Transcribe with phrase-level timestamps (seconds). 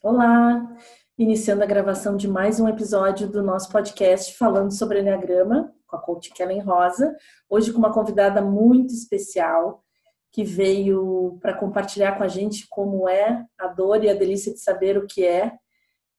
[0.00, 0.76] Olá!
[1.18, 5.98] Iniciando a gravação de mais um episódio do nosso podcast falando sobre Enneagrama, com a
[6.00, 7.16] coach Kellen Rosa.
[7.50, 9.82] Hoje com uma convidada muito especial
[10.30, 14.60] que veio para compartilhar com a gente como é a dor e a delícia de
[14.60, 15.52] saber o que é,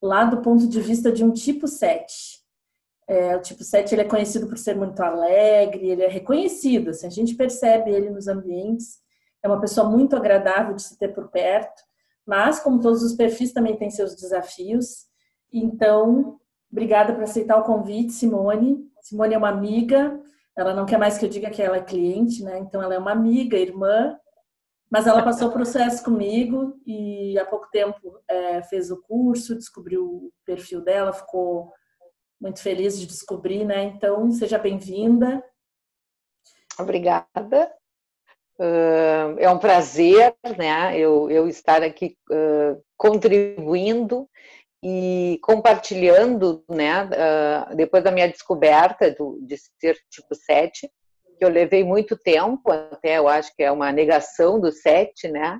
[0.01, 2.43] lá do ponto de vista de um tipo 7.
[3.07, 7.07] É, o tipo 7 ele é conhecido por ser muito alegre, ele é reconhecido, assim,
[7.07, 8.97] a gente percebe ele nos ambientes,
[9.41, 11.81] é uma pessoa muito agradável de se ter por perto,
[12.29, 15.07] mas como todos os perfis também têm seus desafios.
[15.51, 16.39] Então,
[16.71, 18.87] obrigada por aceitar o convite, Simone.
[19.01, 20.21] Simone é uma amiga,
[20.55, 22.59] ela não quer mais que eu diga que ela é cliente, né?
[22.59, 24.15] Então ela é uma amiga, irmã,
[24.91, 30.05] mas ela passou o processo comigo e há pouco tempo é, fez o curso, descobriu
[30.05, 31.73] o perfil dela, ficou
[32.39, 33.85] muito feliz de descobrir, né?
[33.85, 35.43] Então, seja bem-vinda.
[36.77, 37.73] Obrigada.
[38.59, 40.97] Uh, é um prazer, né?
[40.97, 44.27] Eu, eu estar aqui uh, contribuindo
[44.83, 47.05] e compartilhando, né?
[47.05, 50.91] Uh, depois da minha descoberta do, de ser tipo 7,
[51.37, 55.59] que eu levei muito tempo, até eu acho que é uma negação do 7, né?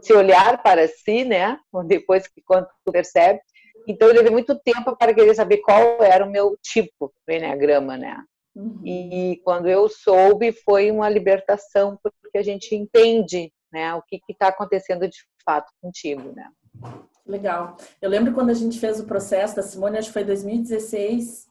[0.00, 1.58] Se olhar para si, né?
[1.86, 3.40] Depois que quando tu percebe,
[3.88, 7.96] então, eu levei muito tempo para querer saber qual era o meu tipo do Enneagrama,
[7.96, 8.22] né?
[8.54, 8.80] Uhum.
[8.84, 14.48] E quando eu soube, foi uma libertação, porque a gente entende né, o que está
[14.48, 16.50] acontecendo de fato contigo, né?
[17.26, 17.76] Legal.
[18.00, 21.48] Eu lembro quando a gente fez o processo da Simone, acho que foi 2016,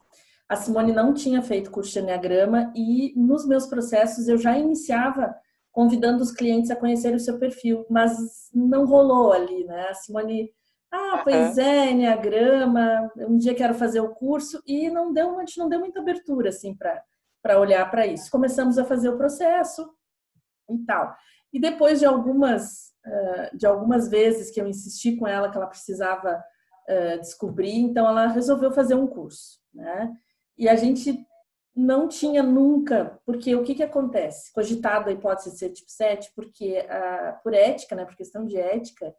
[0.47, 5.33] a Simone não tinha feito curso de Enneagrama e nos meus processos eu já iniciava
[5.71, 9.87] convidando os clientes a conhecer o seu perfil, mas não rolou ali, né?
[9.89, 10.51] A Simone
[10.91, 15.57] ah, pois é, Enneagrama, um dia quero fazer o curso e não deu, a gente
[15.57, 18.31] não deu muita abertura assim para olhar para isso.
[18.31, 19.89] Começamos a fazer o processo
[20.69, 21.15] e tal.
[21.53, 22.89] E depois de algumas
[23.53, 26.43] de algumas vezes que eu insisti com ela que ela precisava
[27.19, 30.11] descobrir, então ela resolveu fazer um curso, né?
[30.57, 31.25] E a gente
[31.75, 34.51] não tinha nunca, porque o que que acontece?
[34.51, 36.85] Cogitado a hipótese de ser tipo 7, porque
[37.41, 39.15] por ética, né, por questão de ética,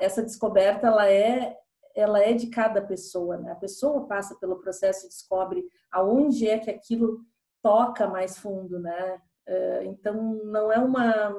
[0.00, 1.56] essa descoberta ela é
[1.94, 3.50] ela é de cada pessoa, né?
[3.50, 7.20] A pessoa passa pelo processo e descobre aonde é que aquilo
[7.60, 9.20] toca mais fundo, né?
[9.46, 11.34] É, então não é uma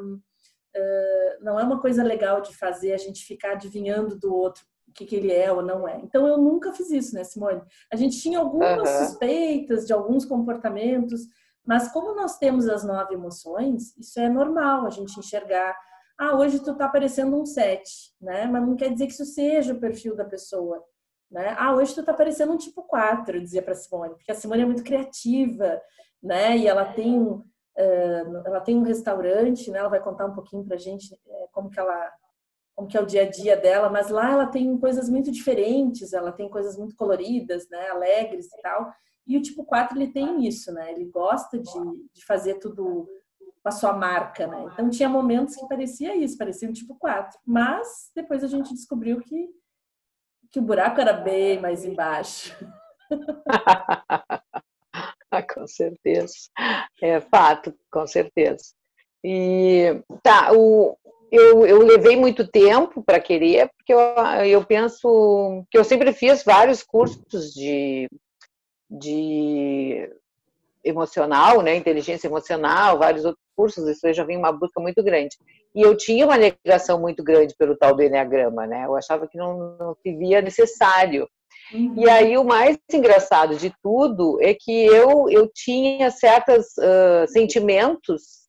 [0.75, 4.93] é, não é uma coisa legal de fazer a gente ficar adivinhando do outro o
[4.93, 5.97] que, que ele é ou não é.
[6.03, 7.61] Então eu nunca fiz isso, né, Simone?
[7.91, 9.05] A gente tinha algumas uhum.
[9.05, 11.21] suspeitas de alguns comportamentos,
[11.65, 15.77] mas como nós temos as nove emoções, isso é normal a gente enxergar
[16.21, 18.45] ah, hoje tu tá parecendo um 7, né?
[18.45, 20.79] Mas não quer dizer que isso seja o perfil da pessoa,
[21.31, 21.55] né?
[21.57, 24.61] Ah, hoje tu tá parecendo um tipo 4, eu dizia para Simone, porque a Simone
[24.61, 25.81] é muito criativa,
[26.21, 26.55] né?
[26.55, 27.43] E ela tem uh,
[28.45, 29.79] ela tem um restaurante, né?
[29.79, 32.13] Ela vai contar um pouquinho pra gente é, como que ela
[32.75, 36.13] como que é o dia a dia dela, mas lá ela tem coisas muito diferentes,
[36.13, 38.93] ela tem coisas muito coloridas, né, alegres e tal.
[39.25, 40.91] E o tipo 4 ele tem isso, né?
[40.91, 41.79] Ele gosta de,
[42.13, 43.09] de fazer tudo
[43.63, 44.65] com a sua marca, né?
[44.73, 47.39] Então tinha momentos que parecia isso, parecia um tipo 4.
[47.45, 49.49] Mas depois a gente descobriu que,
[50.51, 52.55] que o buraco era bem mais embaixo.
[55.53, 56.33] com certeza.
[57.01, 58.73] É fato, com certeza.
[59.23, 60.97] E tá, o,
[61.31, 63.99] eu, eu levei muito tempo para querer, porque eu,
[64.45, 68.09] eu penso que eu sempre fiz vários cursos de,
[68.89, 70.09] de
[70.83, 75.37] emocional, né, inteligência emocional, vários outros cursos, isso já vinha uma busca muito grande.
[75.75, 78.85] E eu tinha uma negação muito grande pelo tal do Enneagrama, né?
[78.87, 81.27] Eu achava que não, não se via necessário.
[81.71, 81.93] Uhum.
[81.95, 88.40] E aí o mais engraçado de tudo é que eu, eu tinha certos uh, sentimentos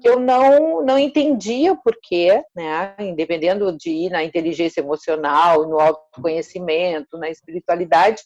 [0.00, 2.94] que eu não, não entendia o porquê, né?
[2.98, 8.22] Independendo de ir na inteligência emocional, no autoconhecimento, na espiritualidade.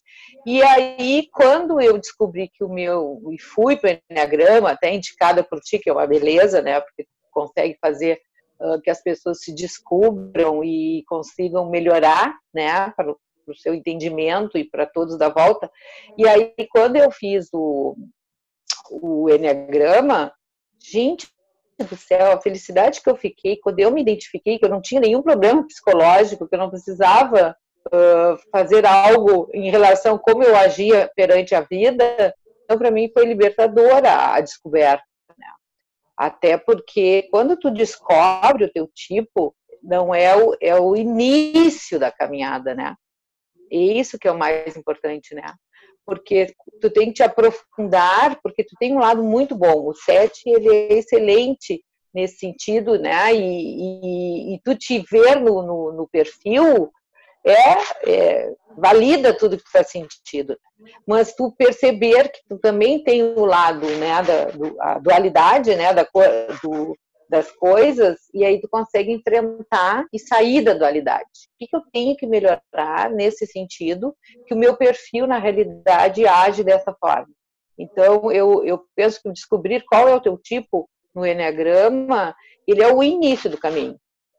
[0.46, 3.20] E aí, quando eu descobri que o meu.
[3.32, 6.80] e fui para o Enneagrama, até indicada por ti, que é uma beleza, né?
[6.80, 8.20] Porque consegue fazer
[8.60, 12.90] uh, que as pessoas se descubram e consigam melhorar, né?
[12.96, 15.70] Para o seu entendimento e para todos da volta.
[16.16, 17.96] E aí, quando eu fiz o,
[18.90, 20.32] o Enneagrama,
[20.78, 21.28] gente,
[21.84, 25.00] do céu, a felicidade que eu fiquei quando eu me identifiquei, que eu não tinha
[25.00, 27.56] nenhum problema psicológico, que eu não precisava
[27.88, 32.34] uh, fazer algo em relação a como eu agia perante a vida,
[32.64, 35.04] então para mim foi libertadora a descoberta.
[35.38, 35.46] Né?
[36.16, 42.10] Até porque quando tu descobre o teu tipo, não é o, é o início da
[42.10, 42.94] caminhada, né?
[43.70, 45.54] E isso que é o mais importante, né?
[46.10, 49.86] Porque tu tem que te aprofundar, porque tu tem um lado muito bom.
[49.86, 53.32] O 7, ele é excelente nesse sentido, né?
[53.32, 56.90] E, e, e tu te ver no, no, no, perfil
[57.46, 60.58] é, é valida tudo que tu está sentindo.
[61.06, 66.04] Mas tu perceber que tu também tem o lado, né, da do, dualidade, né, da,
[66.60, 66.96] do,
[67.30, 71.28] das coisas, e aí tu consegue enfrentar e sair da dualidade.
[71.54, 74.12] O que, eu tenho que melhorar nesse sentido,
[74.48, 77.28] que o meu perfil, na realidade, age dessa forma.
[77.78, 82.34] Então, eu, eu penso que descobrir qual é o teu tipo no Enneagrama,
[82.66, 83.96] ele é o início do caminho.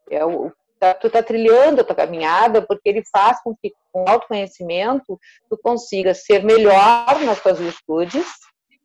[0.09, 4.03] É o, tá, tu está trilhando a tua caminhada porque ele faz com que, com
[4.05, 5.17] autoconhecimento,
[5.49, 8.27] tu consiga ser melhor nas tuas virtudes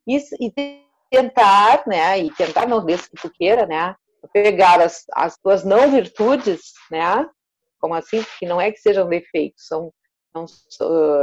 [0.06, 3.94] e, e tentar, né, e tentar não desde que tu queira, né,
[4.32, 7.28] pegar as, as tuas não virtudes, né,
[7.80, 9.92] como assim, que não é que sejam defeitos, são
[10.30, 10.44] então,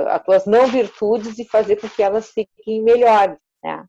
[0.08, 3.86] as tuas não virtudes e fazer com que elas fiquem melhores, né?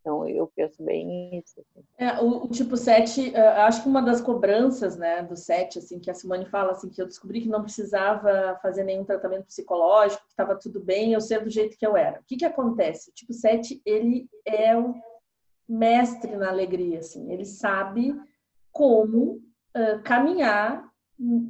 [0.00, 1.60] Então, eu penso bem isso.
[1.60, 1.86] Assim.
[1.96, 5.98] É, o, o, tipo 7, é, acho que uma das cobranças, né, do 7, assim,
[5.98, 10.22] que a Simone fala, assim, que eu descobri que não precisava fazer nenhum tratamento psicológico,
[10.24, 12.20] que estava tudo bem, eu ser do jeito que eu era.
[12.20, 13.10] O que que acontece?
[13.10, 14.94] O tipo 7, ele é o
[15.68, 18.14] mestre na alegria, assim, ele sabe
[18.70, 19.40] como
[19.76, 20.88] uh, caminhar,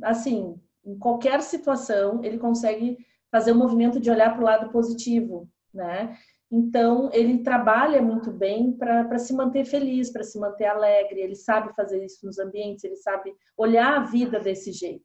[0.03, 2.99] assim, em qualquer situação, ele consegue
[3.31, 6.17] fazer o um movimento de olhar para o lado positivo, né?
[6.51, 11.75] Então, ele trabalha muito bem para se manter feliz, para se manter alegre, ele sabe
[11.75, 15.05] fazer isso nos ambientes, ele sabe olhar a vida desse jeito.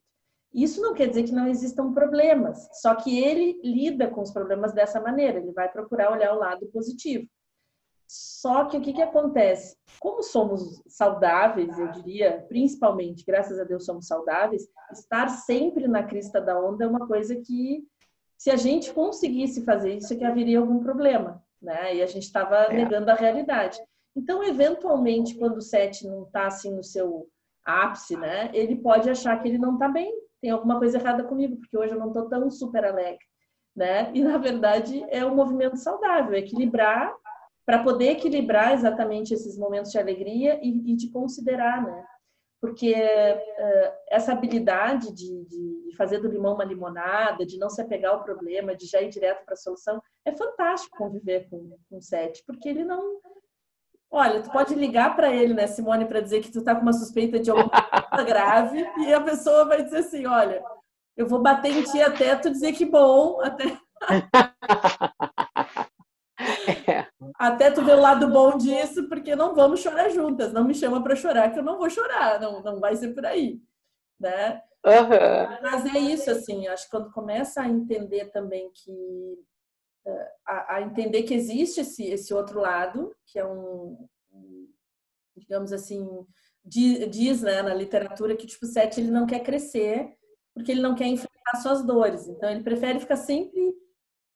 [0.52, 4.72] Isso não quer dizer que não existam problemas, só que ele lida com os problemas
[4.72, 7.26] dessa maneira, ele vai procurar olhar o lado positivo.
[8.12, 9.76] Só que o que, que acontece?
[10.00, 16.40] Como somos saudáveis, eu diria, principalmente, graças a Deus somos saudáveis, estar sempre na crista
[16.40, 17.84] da onda é uma coisa que
[18.36, 21.94] se a gente conseguisse fazer isso, é que haveria algum problema, né?
[21.94, 22.72] E a gente estava é.
[22.72, 23.78] negando a realidade.
[24.16, 27.28] Então, eventualmente, quando o sete não está assim no seu
[27.64, 28.50] ápice, né?
[28.52, 31.92] Ele pode achar que ele não está bem, tem alguma coisa errada comigo, porque hoje
[31.92, 33.24] eu não estou tão super alegre,
[33.76, 34.10] né?
[34.12, 37.14] E na verdade é um movimento saudável, equilibrar
[37.64, 42.04] para poder equilibrar exatamente esses momentos de alegria e, e de considerar, né?
[42.60, 48.12] porque uh, essa habilidade de, de, fazer do limão uma limonada, de não se apegar
[48.12, 52.42] ao problema, de já ir direto para a solução, é fantástico conviver com, o Sete,
[52.46, 53.18] porque ele não.
[54.10, 56.92] Olha, tu pode ligar para ele, né, Simone, para dizer que tu tá com uma
[56.92, 60.62] suspeita de alguma coisa grave, e a pessoa vai dizer assim: olha,
[61.16, 63.64] eu vou bater em ti até tu dizer que bom, até.
[67.40, 70.52] Até tu ver o lado bom disso, porque não vamos chorar juntas.
[70.52, 72.38] Não me chama para chorar, que eu não vou chorar.
[72.38, 73.62] Não, não vai ser por aí,
[74.20, 74.62] né?
[74.84, 75.58] Uhum.
[75.62, 76.68] Mas é isso, assim.
[76.68, 79.38] Acho que quando começa a entender também que
[80.06, 84.06] eh, a, a, entender que existe esse, esse outro lado, que é um,
[85.34, 86.06] digamos assim,
[86.62, 90.14] diz, né, na literatura que tipo sete ele não quer crescer
[90.52, 92.28] porque ele não quer enfrentar suas dores.
[92.28, 93.74] Então ele prefere ficar sempre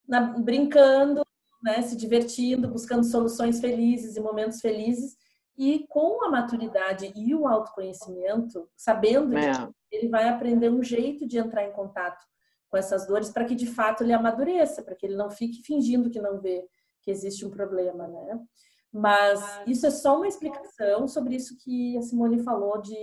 [0.09, 1.23] na, brincando,
[1.65, 5.17] né, se divertindo, buscando soluções felizes e momentos felizes.
[5.57, 9.53] E com a maturidade e o autoconhecimento, sabendo é.
[9.53, 12.23] que ele vai aprender um jeito de entrar em contato
[12.69, 16.11] com essas dores para que de fato ele amadureça, para que ele não fique fingindo
[16.11, 16.69] que não vê
[17.03, 18.41] que existe um problema, né?
[18.93, 22.95] Mas isso é só uma explicação sobre isso que a Simone falou de,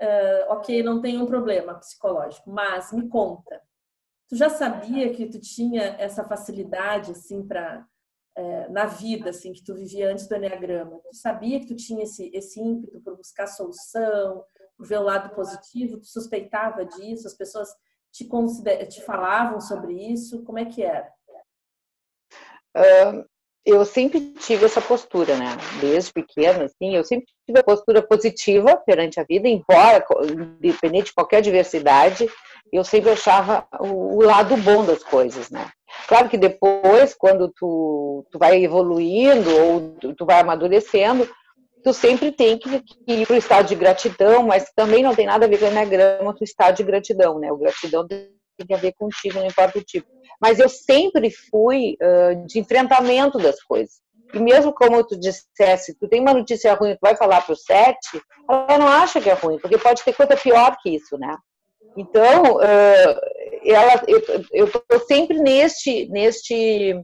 [0.00, 3.60] uh, ok, não tem um problema psicológico, mas me conta,
[4.28, 7.86] Tu já sabia que tu tinha essa facilidade assim para
[8.36, 10.98] é, na vida assim que tu vivia antes do enneagrama?
[11.10, 14.44] Tu sabia que tu tinha esse esse ímpeto por buscar solução,
[14.76, 15.98] por ver o lado positivo?
[15.98, 17.26] Tu suspeitava disso?
[17.26, 17.68] As pessoas
[18.12, 18.28] te
[18.88, 20.42] te falavam sobre isso?
[20.44, 21.12] Como é que era?
[23.66, 25.56] Eu sempre tive essa postura, né?
[25.80, 31.14] Desde pequena, assim, eu sempre tive a postura positiva perante a vida, embora, independente de
[31.14, 32.28] qualquer diversidade,
[32.70, 35.70] eu sempre achava o, lado bom das coisas, né?
[36.08, 41.28] Claro que depois, quando tu, tu vai evoluindo ou tu, vai amadurecendo,
[41.82, 45.26] tu sempre tem que, que ir para o estado de gratidão, mas também não tem
[45.26, 47.50] nada a ver com o Enneagrama, o estado de gratidão, né?
[47.50, 48.06] O gratidão
[48.56, 50.06] tem a ver contigo, não importa o tipo.
[50.40, 54.02] Mas eu sempre fui uh, de enfrentamento das coisas.
[54.32, 57.56] E mesmo como tu dissesse, tu tem uma notícia ruim, tu vai falar para o
[57.56, 61.36] sete, ela não acha que é ruim, porque pode ter coisa pior que isso, né?
[61.96, 63.20] Então, uh,
[63.64, 64.02] ela,
[64.52, 67.00] eu estou sempre neste, neste,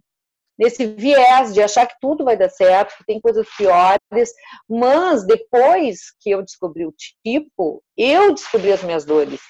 [0.59, 4.33] nesse viés de achar que tudo vai dar certo, que tem coisas piores,
[4.69, 9.41] mas depois que eu descobri o tipo, eu descobri as minhas dores.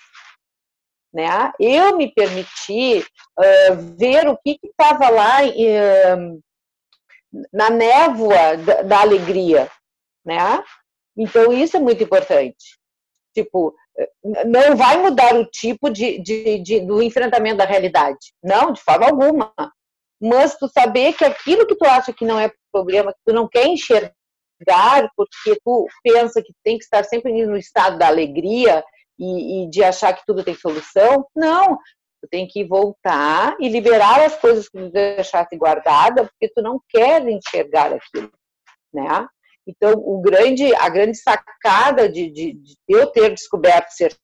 [1.12, 1.52] Né?
[1.58, 6.40] Eu me permiti uh, ver o que estava lá uh,
[7.52, 9.68] na névoa da, da, alegria,
[10.24, 10.62] né?
[11.16, 12.78] Então isso é muito importante.
[13.34, 13.74] Tipo,
[14.46, 18.32] não vai mudar o tipo de, de, de, do enfrentamento da realidade.
[18.42, 19.52] Não, de forma alguma.
[20.20, 23.48] Mas tu saber que aquilo que tu acha que não é problema, que tu não
[23.48, 24.12] quer enxergar,
[25.16, 28.84] porque tu pensa que tem que estar sempre no estado da alegria
[29.20, 31.76] e, e de achar que tudo tem solução, não.
[32.22, 36.80] Tu tem que voltar e liberar as coisas que tu deixaste guardada, porque tu não
[36.88, 38.32] quer enxergar aquilo,
[38.92, 39.26] né?
[39.66, 44.16] Então, o grande, a grande sacada de, de, de eu ter descoberto ser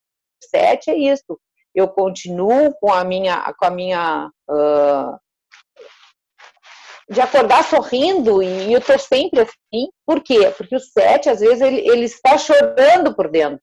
[0.43, 1.39] sete é isso.
[1.75, 5.19] Eu continuo com a minha, com a minha uh,
[7.09, 9.89] de acordar sorrindo e eu estou sempre assim.
[10.07, 10.53] Por quê?
[10.57, 13.61] Porque o sete, às vezes, ele, ele está chorando por dentro.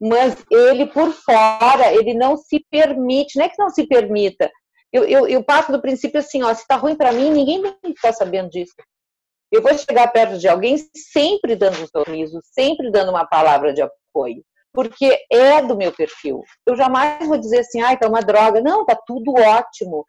[0.00, 3.38] Mas ele, por fora, ele não se permite.
[3.38, 4.50] Não é que não se permita.
[4.92, 7.74] Eu, eu, eu passo do princípio assim, ó, se está ruim para mim, ninguém vai
[7.84, 8.74] ficar sabendo disso.
[9.50, 13.82] Eu vou chegar perto de alguém sempre dando um sorriso, sempre dando uma palavra de
[13.82, 16.42] apoio, porque é do meu perfil.
[16.66, 18.60] Eu jamais vou dizer assim, ai, tá uma droga.
[18.60, 20.04] Não, tá tudo ótimo.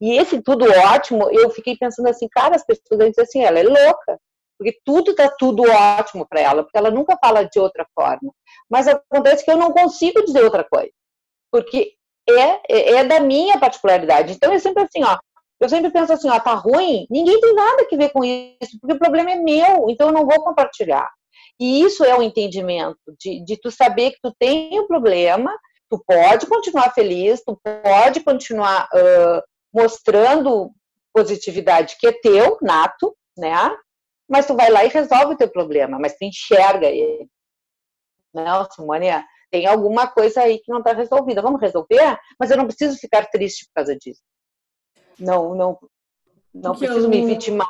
[0.00, 3.62] E esse tudo ótimo, eu fiquei pensando assim, cara, as pessoas dizem assim, ela é
[3.62, 4.18] louca,
[4.60, 8.30] porque tudo tá tudo ótimo para ela, porque ela nunca fala de outra forma.
[8.68, 10.90] Mas acontece que eu não consigo dizer outra coisa,
[11.50, 11.94] porque
[12.28, 14.34] é, é, é da minha particularidade.
[14.34, 15.18] Então é sempre assim, ó,
[15.58, 18.96] eu sempre penso assim, ó, tá ruim, ninguém tem nada que ver com isso, porque
[18.96, 21.10] o problema é meu, então eu não vou compartilhar.
[21.58, 25.50] E isso é o entendimento, de, de tu saber que tu tem um problema,
[25.88, 30.70] tu pode continuar feliz, tu pode continuar uh, mostrando
[31.14, 33.74] positividade que é teu, nato, né?
[34.30, 37.28] Mas tu vai lá e resolve o teu problema, mas tu enxerga ele.
[38.32, 39.08] Não, Simone,
[39.50, 41.42] tem alguma coisa aí que não está resolvida.
[41.42, 42.18] Vamos resolver?
[42.38, 44.22] Mas eu não preciso ficar triste por causa disso
[45.20, 45.78] não, não,
[46.52, 47.08] não preciso eu...
[47.08, 47.68] me vitimar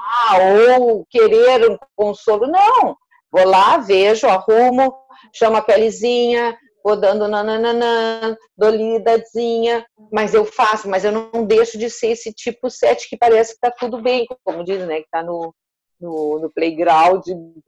[0.78, 2.96] ou querer um consolo, não.
[3.30, 4.94] Vou lá, vejo, arrumo,
[5.34, 11.78] chamo a pelezinha, vou dando nananana, dou lidazinha, mas eu faço, mas eu não deixo
[11.78, 15.08] de ser esse tipo 7 que parece que tá tudo bem, como diz, né, que
[15.10, 15.54] tá no,
[16.00, 17.24] no, no playground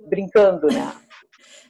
[0.08, 0.92] brincando, né?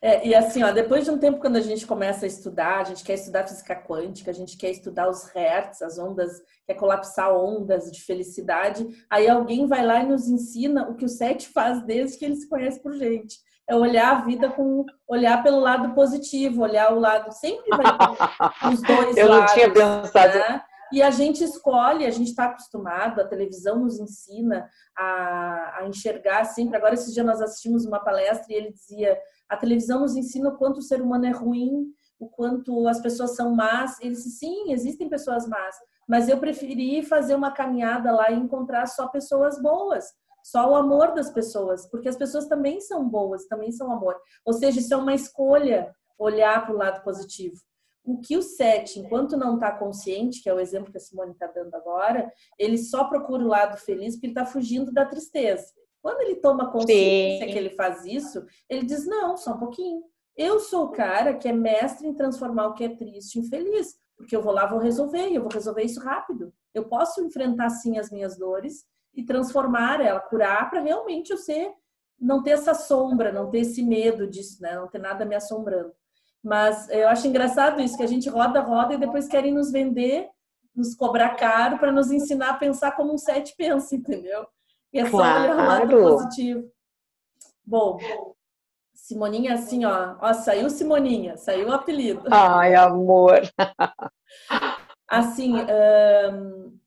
[0.05, 2.85] É, e assim, ó, depois de um tempo, quando a gente começa a estudar, a
[2.85, 7.33] gente quer estudar física quântica, a gente quer estudar os hertz, as ondas, quer colapsar
[7.33, 11.85] ondas de felicidade, aí alguém vai lá e nos ensina o que o Sete faz
[11.85, 13.37] desde que ele se conhece por gente.
[13.69, 18.69] É olhar a vida com olhar pelo lado positivo, olhar o lado sempre vai ter
[18.75, 19.29] os dois Eu lados.
[19.29, 20.37] Eu não tinha pensado.
[20.37, 20.63] Né?
[20.93, 26.45] E a gente escolhe, a gente está acostumado, a televisão nos ensina a, a, enxergar
[26.45, 26.77] sempre.
[26.77, 29.19] Agora, esses dias nós assistimos uma palestra e ele dizia:
[29.49, 31.87] a televisão nos ensina o quanto o ser humano é ruim,
[32.21, 33.99] o quanto as pessoas são más.
[34.01, 35.75] Ele disse: sim, existem pessoas más,
[36.07, 40.05] mas eu preferi fazer uma caminhada lá e encontrar só pessoas boas.
[40.45, 44.17] Só o amor das pessoas, porque as pessoas também são boas, também são amor.
[44.45, 47.57] Ou seja, isso é uma escolha olhar para o lado positivo.
[48.05, 51.33] O que o sete, enquanto não está consciente, que é o exemplo que a Simone
[51.33, 55.67] está dando agora, ele só procura o lado feliz porque ele está fugindo da tristeza.
[56.03, 57.53] Quando ele toma consciência Sim.
[57.53, 60.03] que ele faz isso, ele diz: não, só um pouquinho.
[60.37, 63.95] Eu sou o cara que é mestre em transformar o que é triste em feliz,
[64.17, 66.53] porque eu vou lá, vou resolver, e eu vou resolver isso rápido.
[66.75, 71.73] Eu posso enfrentar sim as minhas dores e transformar ela, curar para realmente eu ser,
[72.19, 74.75] não ter essa sombra, não ter esse medo disso, né?
[74.75, 75.93] Não ter nada me assombrando.
[76.43, 80.29] Mas eu acho engraçado isso, que a gente roda, roda e depois querem nos vender,
[80.75, 84.47] nos cobrar caro para nos ensinar a pensar como um sete pensa, entendeu?
[84.93, 85.43] E é só claro.
[85.45, 86.69] olhar o lado positivo.
[87.65, 87.99] Bom,
[88.93, 92.23] Simoninha, assim, ó, ó, saiu Simoninha, saiu o apelido.
[92.31, 93.41] Ai, amor.
[95.09, 96.79] Assim, um,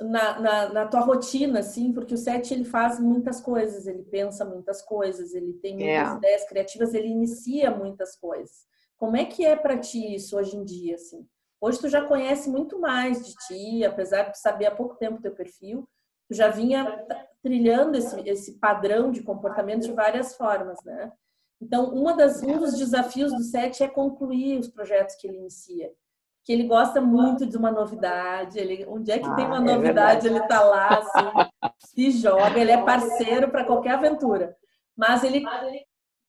[0.00, 4.44] na, na, na, tua rotina, assim, porque o sete ele faz muitas coisas, ele pensa
[4.44, 6.16] muitas coisas, ele tem muitas é.
[6.16, 8.66] ideias criativas, ele inicia muitas coisas.
[9.02, 11.26] Como é que é para ti isso hoje em dia, assim?
[11.60, 15.34] Hoje tu já conhece muito mais de ti, apesar de saber há pouco tempo teu
[15.34, 15.88] perfil,
[16.28, 17.04] tu já vinha
[17.42, 21.10] trilhando esse, esse padrão de comportamento de várias formas, né?
[21.60, 25.90] Então, uma das, um dos desafios do SET é concluir os projetos que ele inicia.
[26.44, 29.74] Que ele gosta muito de uma novidade, ele, onde é que ah, tem uma é
[29.74, 34.56] novidade, é ele tá lá, assim, se joga, ele é parceiro para qualquer aventura.
[34.96, 35.42] Mas ele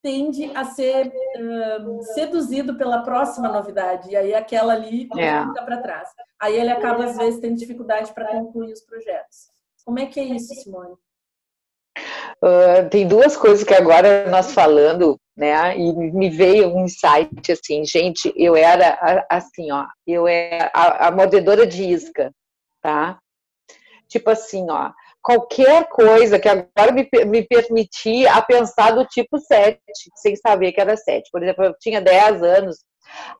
[0.04, 5.46] tende a ser uh, seduzido pela próxima novidade, e aí aquela ali é.
[5.46, 6.10] fica para trás.
[6.38, 9.48] Aí ele acaba, às vezes, tendo dificuldade para concluir os projetos.
[9.82, 10.92] Como é que é isso, Simone?
[12.42, 17.82] Uh, tem duas coisas que agora nós falando, né, e me veio um insight assim,
[17.86, 22.30] gente, eu era assim, ó, eu era a, a mordedora de isca,
[22.82, 23.18] tá?
[24.06, 24.92] Tipo assim, ó,
[25.24, 29.80] qualquer coisa que agora me, me permitia a pensar do tipo 7,
[30.16, 31.30] sem saber que era 7.
[31.32, 32.76] Por exemplo, eu tinha 10 anos,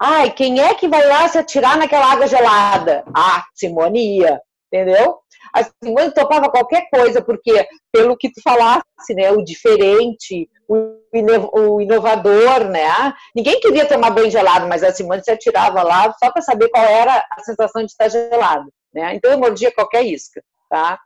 [0.01, 3.05] Ai, quem é que vai lá se atirar naquela água gelada?
[3.15, 4.41] Ah, Simone ia,
[4.73, 5.19] entendeu?
[5.55, 12.69] A Simone topava qualquer coisa, porque pelo que tu falasse, né, o diferente, o inovador,
[12.71, 13.13] né?
[13.35, 16.85] Ninguém queria tomar banho gelado, mas a Simone se atirava lá só para saber qual
[16.85, 19.15] era a sensação de estar gelado, né?
[19.15, 20.99] Então eu mordia qualquer isca, tá?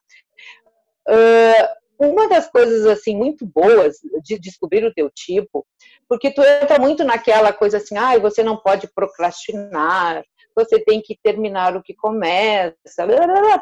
[1.08, 5.66] Uh, uma das coisas assim muito boas de descobrir o teu tipo,
[6.08, 10.22] porque tu entra muito naquela coisa assim, ah, você não pode procrastinar,
[10.54, 12.76] você tem que terminar o que começa,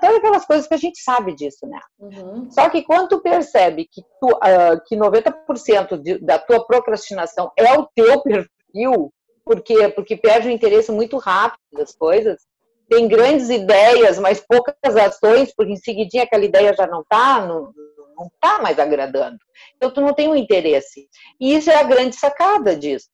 [0.01, 1.79] todas aquelas coisas que a gente sabe disso, né?
[1.99, 2.51] Uhum.
[2.51, 7.73] Só que quando tu percebe que, tu, uh, que 90% de, da tua procrastinação é
[7.75, 9.13] o teu perfil,
[9.45, 12.43] porque porque perde o interesse muito rápido das coisas,
[12.89, 17.73] tem grandes ideias, mas poucas ações, porque em seguidinha aquela ideia já não está, não,
[18.17, 19.39] não tá mais agradando.
[19.77, 21.09] Então tu não tem um interesse.
[21.41, 23.09] E isso é a grande sacada disso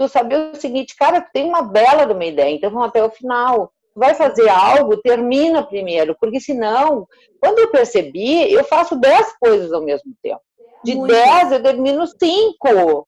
[0.00, 3.04] tu saber o seguinte, cara, tu tem uma bela de uma ideia, então vamos até
[3.04, 3.70] o final.
[3.92, 7.06] Tu vai fazer algo, termina primeiro, porque senão,
[7.38, 10.40] quando eu percebi, eu faço dez coisas ao mesmo tempo.
[10.82, 11.12] De Muito.
[11.12, 13.06] dez, eu termino cinco.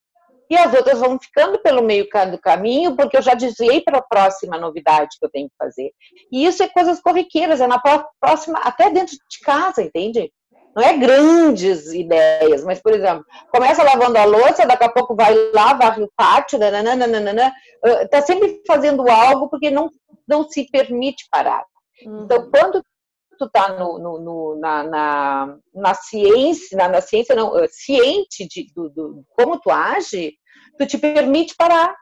[0.52, 4.02] E as outras vão ficando pelo meio do caminho, porque eu já desviei para a
[4.02, 5.90] próxima novidade que eu tenho que fazer.
[6.30, 7.80] E isso é coisas corriqueiras, é na
[8.20, 10.30] próxima, até dentro de casa, entende?
[10.76, 15.34] Não é grandes ideias, mas, por exemplo, começa lavando a louça, daqui a pouco vai
[15.54, 16.58] lá, varre o pátio,
[18.02, 19.88] está sempre fazendo algo porque não,
[20.28, 21.64] não se permite parar.
[22.04, 22.24] Uhum.
[22.24, 22.82] Então, quando
[23.38, 28.66] tu está no, no, no, na, na, na, ciência, na, na, ciência não, ciente de
[28.74, 30.34] do, do, como tu age,
[30.78, 31.94] tu te permite parar.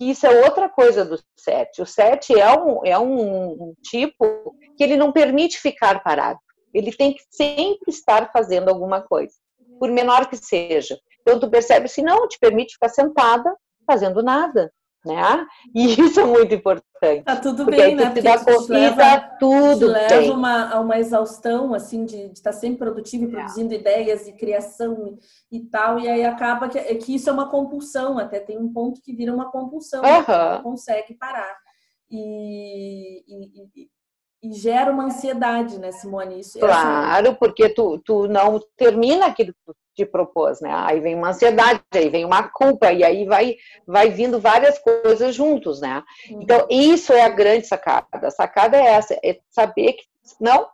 [0.00, 1.80] Isso é outra coisa do sete.
[1.80, 6.40] O sete é um, é um tipo que ele não permite ficar parado.
[6.74, 9.34] Ele tem que sempre estar fazendo alguma coisa,
[9.78, 10.98] por menor que seja.
[11.20, 13.54] Então tu percebe se não te permite ficar sentada
[13.86, 14.72] fazendo nada,
[15.04, 15.46] né?
[15.74, 17.24] E isso é muito importante.
[17.24, 18.06] Tá tudo bem, né?
[18.06, 20.30] Porque dá corrida, leva, tudo leva bem.
[20.30, 23.30] Uma, a uma exaustão, assim, de, de estar sempre produtivo e é.
[23.30, 25.18] produzindo ideias e criação
[25.50, 28.58] e, e, tal, e aí acaba que, é que isso é uma compulsão, até tem
[28.58, 30.54] um ponto que vira uma compulsão, uhum.
[30.54, 31.56] não consegue parar.
[32.10, 33.88] E, e,
[34.42, 36.40] e gera uma ansiedade, né, Simone?
[36.40, 37.36] Isso, claro, essa...
[37.36, 40.70] porque tu, tu não termina aquilo que tu te propôs, né?
[40.72, 45.34] Aí vem uma ansiedade, aí vem uma culpa, e aí vai, vai vindo várias coisas
[45.34, 46.02] juntos, né?
[46.30, 46.42] Uhum.
[46.42, 48.26] Então, isso é a grande sacada.
[48.26, 50.04] A sacada é essa, é saber que,
[50.40, 50.68] não,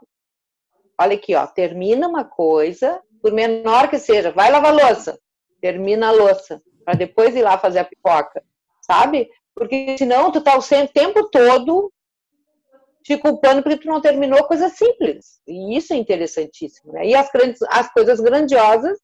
[1.01, 5.19] olha aqui, ó, termina uma coisa, por menor que seja, vai lavar louça,
[5.61, 8.43] termina a louça, para depois ir lá fazer a pipoca,
[8.83, 9.29] sabe?
[9.55, 11.93] Porque senão tu tá o tempo todo
[13.03, 15.41] te culpando porque tu não terminou coisas simples.
[15.47, 17.07] E isso é interessantíssimo, né?
[17.07, 18.99] E as, grandes, as coisas grandiosas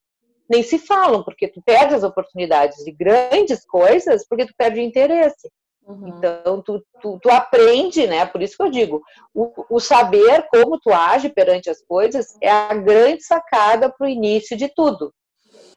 [0.48, 4.82] nem se falam, porque tu perde as oportunidades de grandes coisas porque tu perde o
[4.82, 5.50] interesse.
[5.86, 6.08] Uhum.
[6.08, 8.24] Então, tu, tu, tu, aprende, né?
[8.24, 9.02] Por isso que eu digo,
[9.34, 14.08] o, o, saber como tu age perante as coisas é a grande sacada para o
[14.08, 15.12] início de tudo.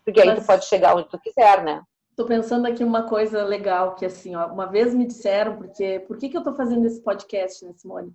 [0.06, 0.40] Porque aí Mas...
[0.40, 1.82] tu pode chegar onde tu quiser, né?
[2.16, 6.18] Tô pensando aqui uma coisa legal que assim, ó, uma vez me disseram, porque por
[6.18, 8.12] que, que eu tô fazendo esse podcast, né, Simone?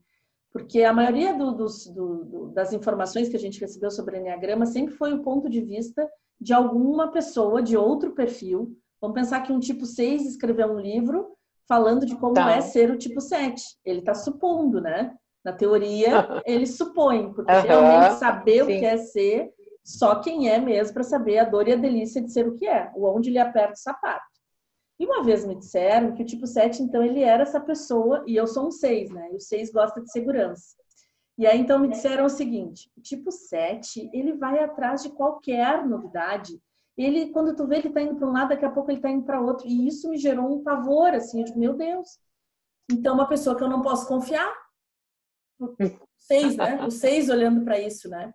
[0.51, 4.67] Porque a maioria do, dos, do, do, das informações que a gente recebeu sobre Enneagrama
[4.67, 6.09] sempre foi o ponto de vista
[6.43, 8.77] de alguma pessoa de outro perfil.
[9.01, 11.37] Vamos pensar que um tipo 6 escreveu um livro
[11.69, 12.53] falando de como tá.
[12.53, 13.63] é ser o tipo 7.
[13.85, 15.15] Ele está supondo, né?
[15.45, 16.11] Na teoria,
[16.45, 17.63] ele supõe, porque uhum.
[17.63, 18.63] realmente saber Sim.
[18.63, 19.53] o que é ser
[19.85, 22.67] só quem é mesmo para saber a dor e a delícia de ser o que
[22.67, 24.25] é, o onde ele aperta o sapato.
[24.99, 28.37] E uma vez me disseram que o tipo 7, então, ele era essa pessoa, e
[28.37, 29.31] eu sou um 6, né?
[29.33, 30.77] E o 6 gosta de segurança.
[31.39, 35.87] E aí, então, me disseram o seguinte: o tipo 7, ele vai atrás de qualquer
[35.87, 36.61] novidade.
[36.97, 39.11] Ele, quando tu vê ele tá indo para um lado, daqui a pouco ele tá
[39.11, 39.67] indo para outro.
[39.67, 42.19] E isso me gerou um pavor, assim, eu digo, meu Deus.
[42.91, 44.53] Então, uma pessoa que eu não posso confiar.
[46.19, 46.85] Seis, né?
[46.85, 48.33] O seis olhando para isso, né?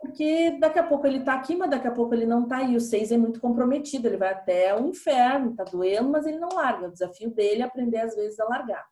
[0.00, 2.76] Porque daqui a pouco ele está aqui, mas daqui a pouco ele não está aí.
[2.76, 6.48] O seis é muito comprometido, ele vai até o inferno, está doendo, mas ele não
[6.48, 6.88] larga.
[6.88, 8.86] O desafio dele é aprender às vezes a largar.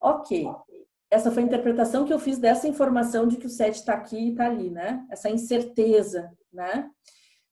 [0.00, 0.46] Ok.
[1.12, 4.16] Essa foi a interpretação que eu fiz dessa informação de que o sete está aqui
[4.16, 5.06] e está ali, né?
[5.10, 6.90] Essa incerteza, né?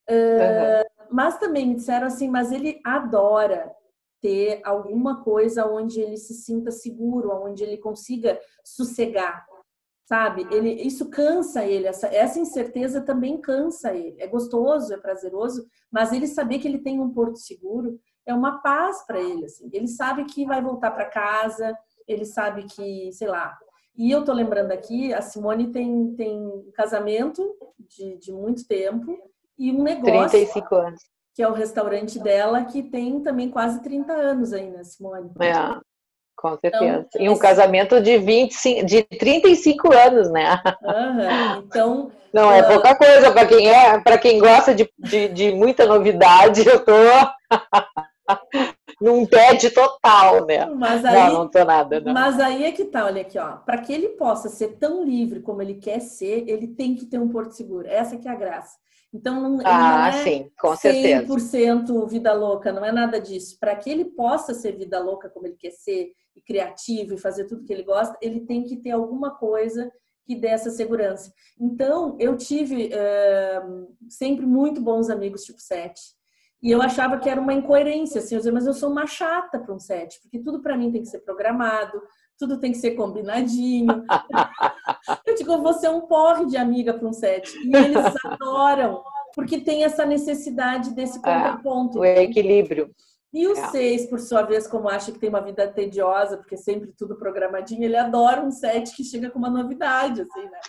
[0.09, 3.71] Uh, mas também me disseram assim, mas ele adora
[4.19, 9.47] ter alguma coisa onde ele se sinta seguro, onde ele consiga sossegar,
[10.07, 10.49] sabe?
[10.51, 14.17] Ele, isso cansa ele, essa, essa incerteza também cansa ele.
[14.23, 18.63] É gostoso, é prazeroso, mas ele saber que ele tem um porto seguro é uma
[18.63, 19.45] paz para ele.
[19.45, 19.69] Assim.
[19.71, 21.77] Ele sabe que vai voltar para casa,
[22.11, 23.57] ele sabe que, sei lá.
[23.97, 29.17] E eu tô lembrando aqui, a Simone tem, tem um casamento de, de muito tempo
[29.59, 30.31] e um negócio.
[30.31, 31.03] 35 anos.
[31.35, 35.31] que é o restaurante dela, que tem também quase 30 anos aí, né, Simone?
[35.41, 35.79] É,
[36.37, 37.07] com certeza.
[37.09, 37.43] Então, e um esse...
[37.43, 40.61] casamento de 25, de 35 anos, né?
[40.83, 41.59] Uhum.
[41.67, 42.13] Então.
[42.33, 42.69] Não, é uh...
[42.69, 46.93] pouca coisa para quem é, para quem gosta de, de, de muita novidade, eu tô
[49.01, 50.67] num TED total, né?
[50.67, 52.13] Mas aí, não, não tô nada, não.
[52.13, 53.57] Mas aí é que tá, olha aqui, ó.
[53.57, 57.19] Para que ele possa ser tão livre como ele quer ser, ele tem que ter
[57.19, 57.87] um porto seguro.
[57.89, 58.77] Essa que é a graça.
[59.13, 62.07] Então, não, ah, não é sim, com 100% certeza.
[62.07, 63.57] vida louca, não é nada disso.
[63.59, 67.45] Para que ele possa ser vida louca como ele quer ser, e criativo, e fazer
[67.47, 69.91] tudo que ele gosta, ele tem que ter alguma coisa
[70.25, 71.33] que dê essa segurança.
[71.59, 76.01] Então, eu tive uh, sempre muito bons amigos tipo sete.
[76.63, 79.59] E eu achava que era uma incoerência, assim, eu dizia, mas eu sou uma chata
[79.59, 82.03] para um set, porque tudo para mim tem que ser programado,
[82.39, 84.05] tudo tem que ser combinadinho.
[85.27, 87.51] eu digo, vou ser um porre de amiga para um set.
[87.65, 89.03] E eles adoram,
[89.35, 92.05] porque tem essa necessidade desse é, contraponto.
[92.05, 92.91] É, o equilíbrio.
[93.33, 93.69] E o é.
[93.69, 97.85] seis, por sua vez, como acha que tem uma vida tediosa, porque sempre tudo programadinho,
[97.85, 100.61] ele adora um set que chega com uma novidade, assim, né?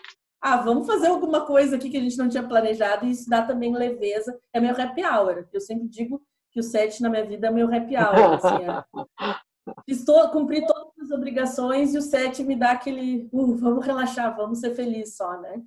[0.41, 3.43] Ah, vamos fazer alguma coisa aqui que a gente não tinha planejado e isso dá
[3.43, 4.39] também leveza.
[4.51, 5.47] É meu happy hour.
[5.53, 6.19] Eu sempre digo
[6.51, 8.33] que o set na minha vida é meu happy hour.
[8.33, 9.35] Assim, é.
[9.87, 14.59] Estou, cumpri todas as obrigações e o set me dá aquele, uh, vamos relaxar, vamos
[14.59, 15.61] ser felizes só, né?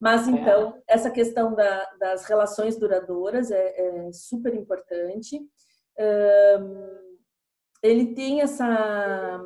[0.00, 0.32] Mas é.
[0.32, 0.94] então, é.
[0.94, 5.40] essa questão da, das relações duradouras é, é super importante.
[5.98, 7.08] Um,
[7.82, 9.40] ele tem essa.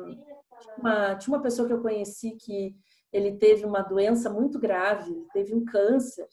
[0.77, 2.75] Uma, tinha uma pessoa que eu conheci que
[3.13, 6.27] ele teve uma doença muito grave, teve um câncer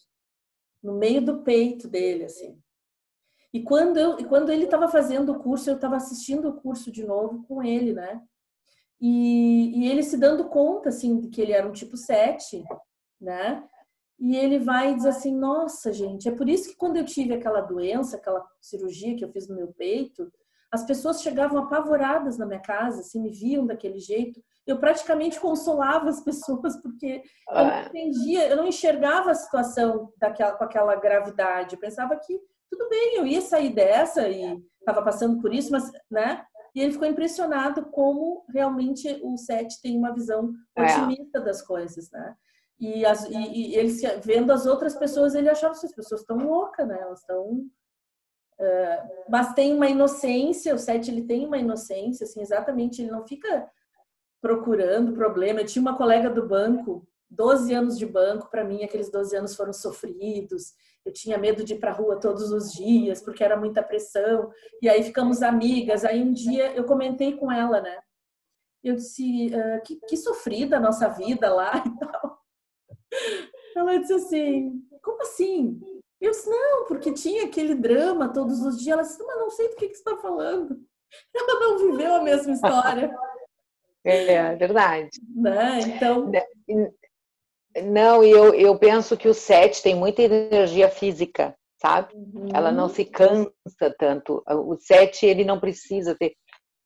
[0.82, 2.58] no meio do peito dele, assim.
[3.52, 6.90] E quando, eu, e quando ele estava fazendo o curso, eu estava assistindo o curso
[6.90, 8.22] de novo com ele, né?
[9.00, 12.62] E, e, ele se dando conta, assim, de que ele era um tipo 7,
[13.20, 13.66] né?
[14.18, 17.32] E ele vai e diz assim, nossa, gente, é por isso que quando eu tive
[17.34, 20.30] aquela doença, aquela cirurgia que eu fiz no meu peito,
[20.72, 24.40] as pessoas chegavam apavoradas na minha casa, assim, me viam daquele jeito.
[24.66, 27.84] Eu praticamente consolava as pessoas porque eu não ah.
[27.86, 31.74] entendia, eu não enxergava a situação daquela, com aquela gravidade.
[31.74, 35.90] Eu pensava que tudo bem, eu ia sair dessa e estava passando por isso, mas,
[36.08, 36.44] né?
[36.72, 40.84] E ele ficou impressionado como realmente o Sete tem uma visão é.
[40.84, 41.42] otimista é.
[41.42, 42.34] das coisas, né?
[42.78, 46.38] E, as, e, e ele vendo as outras pessoas, ele achava que as pessoas estão
[46.38, 46.98] loucas, né?
[47.00, 47.66] Elas estão
[49.28, 53.68] Mas tem uma inocência, o Sete ele tem uma inocência, assim, exatamente, ele não fica
[54.40, 55.60] procurando problema.
[55.60, 59.54] Eu tinha uma colega do banco, 12 anos de banco, para mim aqueles 12 anos
[59.54, 60.72] foram sofridos.
[61.04, 64.50] Eu tinha medo de ir para rua todos os dias, porque era muita pressão.
[64.82, 66.04] E aí ficamos amigas.
[66.04, 67.98] Aí um dia eu comentei com ela, né?
[68.82, 72.40] Eu disse, uh, que, que sofrida a nossa vida lá e tal.
[73.76, 75.80] Ela disse assim, como assim?
[76.20, 78.92] Eu disse, não, porque tinha aquele drama todos os dias.
[78.92, 80.78] Ela disse, mas não sei do que, que você está falando.
[81.34, 83.10] Ela não viveu a mesma história.
[84.04, 85.10] É verdade.
[85.34, 85.80] Né?
[85.80, 86.28] Então.
[86.28, 86.42] Né,
[87.84, 92.12] não, e eu, eu penso que o sete tem muita energia física, sabe?
[92.14, 92.48] Uhum.
[92.52, 93.52] Ela não se cansa
[93.98, 94.42] tanto.
[94.46, 96.34] O sete, ele não precisa ter.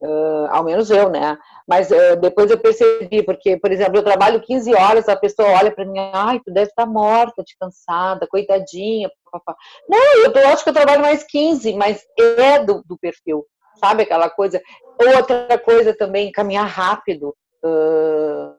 [0.03, 1.38] Uh, ao menos eu, né?
[1.66, 5.74] Mas uh, depois eu percebi, porque, por exemplo, eu trabalho 15 horas, a pessoa olha
[5.74, 9.11] para mim, ai, tu deve estar morta, de cansada, coitadinha.
[9.33, 9.57] Papá.
[9.88, 12.05] Não, eu, tô, acho que eu trabalho mais 15, mas
[12.38, 13.46] é do, do perfil,
[13.81, 14.03] sabe?
[14.03, 14.61] Aquela coisa.
[15.16, 17.35] Outra coisa também, caminhar rápido.
[17.64, 18.55] Uh,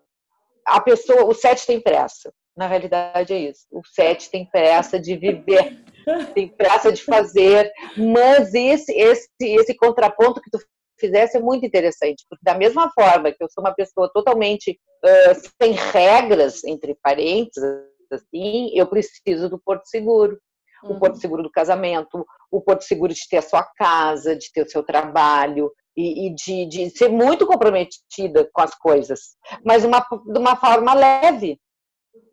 [0.65, 2.34] a pessoa, o sete tem pressa.
[2.58, 3.68] Na realidade é isso.
[3.72, 5.84] O sete tem pressa de viver,
[6.34, 10.58] tem pressa de fazer, mas esse, esse, esse contraponto que tu
[11.06, 15.52] fizesse é muito interessante, porque da mesma forma que eu sou uma pessoa totalmente uh,
[15.62, 20.39] sem regras, entre parênteses, assim, eu preciso do porto seguro.
[20.84, 20.98] Uhum.
[20.98, 24.63] O porto seguro do casamento, o porto seguro de ter a sua casa, de ter
[24.63, 30.06] o seu trabalho, e, e de, de, ser muito comprometida com as coisas, mas uma,
[30.26, 31.58] de uma forma leve,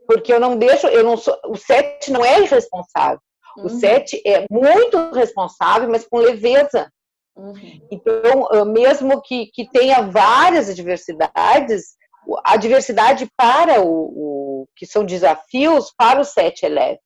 [0.07, 3.21] porque eu não deixo, eu não sou, o sete não é irresponsável,
[3.57, 3.67] uhum.
[3.67, 6.91] o sete é muito responsável, mas com leveza.
[7.37, 7.55] Uhum.
[7.91, 11.97] Então, ah, mesmo que, que tenha várias adversidades,
[12.45, 17.01] a diversidade para o, o que são desafios para o sete é leve,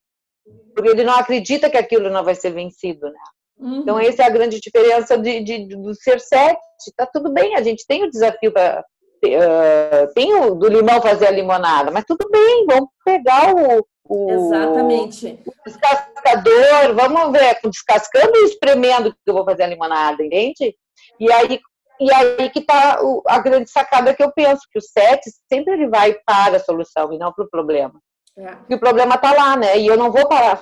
[0.74, 3.18] porque ele não acredita que aquilo não vai ser vencido, né?
[3.58, 3.80] Uhum.
[3.80, 6.60] Então, essa é a grande diferença de, de, do ser sete.
[6.94, 8.84] Tá tudo bem, a gente tem o desafio para.
[9.24, 14.30] Uh, tem o do limão fazer a limonada, mas tudo bem, vamos pegar o, o,
[14.30, 15.40] Exatamente.
[15.46, 20.76] o descascador, vamos ver, descascando e espremendo que eu vou fazer a limonada, entende?
[21.18, 21.60] E aí,
[21.98, 25.88] e aí que está a grande sacada que eu penso, que o sete sempre ele
[25.88, 27.98] vai para a solução e não para o problema.
[28.38, 28.54] É.
[28.68, 29.78] E o problema está lá, né?
[29.78, 30.60] E eu não vou parar,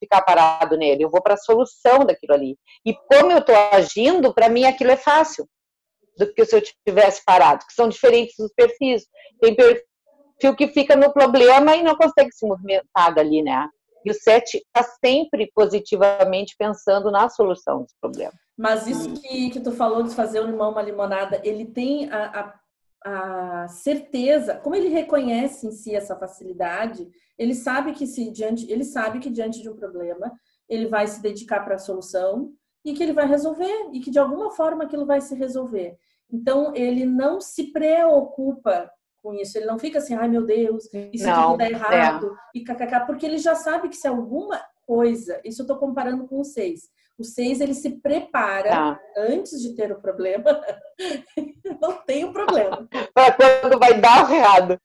[0.00, 2.56] ficar parado nele, eu vou para a solução daquilo ali.
[2.84, 5.46] E como eu estou agindo, para mim aquilo é fácil
[6.18, 9.06] do que se eu tivesse parado, que são diferentes os perfis.
[9.40, 13.68] Tem perfil que fica no problema e não consegue se movimentar dali, né?
[14.04, 18.34] E o sete está sempre positivamente pensando na solução dos problemas.
[18.56, 22.54] Mas isso que, que tu falou de fazer o limão uma limonada, ele tem a,
[23.04, 28.70] a, a, certeza, como ele reconhece em si essa facilidade, ele sabe que se diante,
[28.70, 30.32] ele sabe que diante de um problema,
[30.68, 32.52] ele vai se dedicar para a solução
[32.84, 35.96] e que ele vai resolver e que de alguma forma aquilo vai se resolver.
[36.30, 38.90] Então ele não se preocupa
[39.22, 42.58] com isso, ele não fica assim, ai meu Deus, isso não, tudo dá errado é.
[42.58, 46.40] e kkk, porque ele já sabe que se alguma coisa, isso eu estou comparando com
[46.40, 46.90] o seis.
[47.18, 49.00] O seis ele se prepara tá.
[49.16, 50.60] antes de ter o problema,
[51.80, 52.88] não tem o problema.
[53.14, 54.80] Para quando vai dar errado.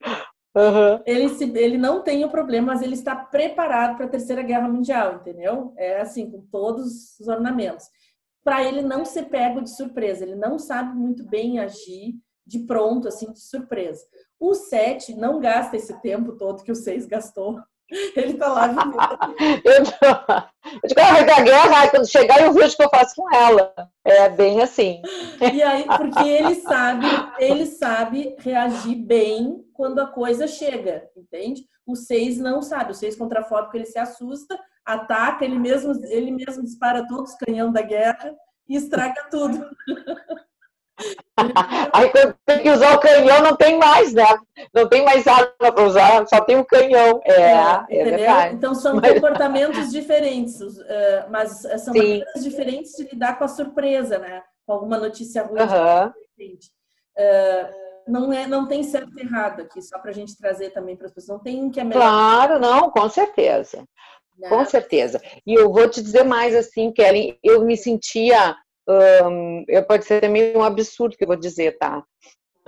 [0.55, 1.01] Uhum.
[1.05, 4.67] Ele, se, ele não tem o problema, mas ele está preparado para a Terceira Guerra
[4.67, 5.73] Mundial, entendeu?
[5.77, 7.85] É assim, com todos os ornamentos.
[8.43, 13.07] Para ele não ser pego de surpresa, ele não sabe muito bem agir de pronto,
[13.07, 14.03] assim, de surpresa.
[14.39, 17.59] O 7 não gasta esse tempo todo que o 6 gastou.
[18.15, 18.97] Ele tá lá vivendo.
[20.73, 23.73] eu, digo, ah, vai guerra, quando chegar eu vejo o que eu faço com ela.
[24.05, 25.01] É bem assim.
[25.53, 27.05] E aí, porque ele sabe,
[27.39, 31.63] ele sabe reagir bem quando a coisa chega, entende?
[31.85, 36.63] O 6 não sabe, o 6 contrafóbico ele se assusta, ataca, ele mesmo, ele mesmo
[36.63, 38.33] dispara todos os canhão da guerra
[38.67, 39.65] e estraga tudo.
[41.93, 44.25] Aí quando tem que usar o canhão, não tem mais, né?
[44.73, 47.21] Não tem mais arma para usar, só tem o canhão.
[47.23, 47.41] É,
[47.89, 49.13] é, é Então são mas...
[49.13, 50.59] comportamentos diferentes,
[51.29, 51.99] mas são Sim.
[51.99, 54.41] maneiras diferentes de lidar com a surpresa, né?
[54.65, 55.61] Com alguma notícia ruim.
[55.61, 56.11] Uhum.
[58.07, 61.07] não, é, não tem certo e errado aqui, só para a gente trazer também para
[61.07, 61.37] as pessoas.
[61.37, 62.01] Não tem um que é melhor.
[62.01, 63.83] Claro, não, com certeza.
[64.37, 64.49] Né?
[64.49, 65.21] Com certeza.
[65.45, 68.55] E eu vou te dizer mais assim, Kelly, eu me sentia
[68.89, 72.03] um, pode ser também um absurdo que eu vou dizer, tá?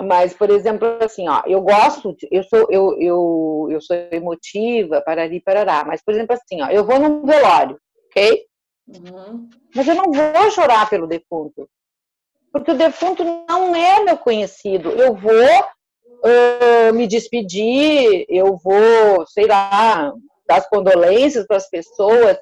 [0.02, 5.42] Mas, por exemplo, assim, ó, eu gosto, eu sou, eu, eu, eu sou emotiva, parari,
[5.42, 7.78] parará, mas, por exemplo, assim, ó, eu vou num velório,
[8.10, 8.46] ok?
[8.88, 9.50] Uhum.
[9.76, 11.70] Mas eu não vou chorar pelo defunto,
[12.52, 14.90] porque o defunto não é meu conhecido.
[14.90, 20.12] Eu vou uh, me despedir, eu vou, sei lá,
[20.48, 22.38] dar as condolências para as pessoas,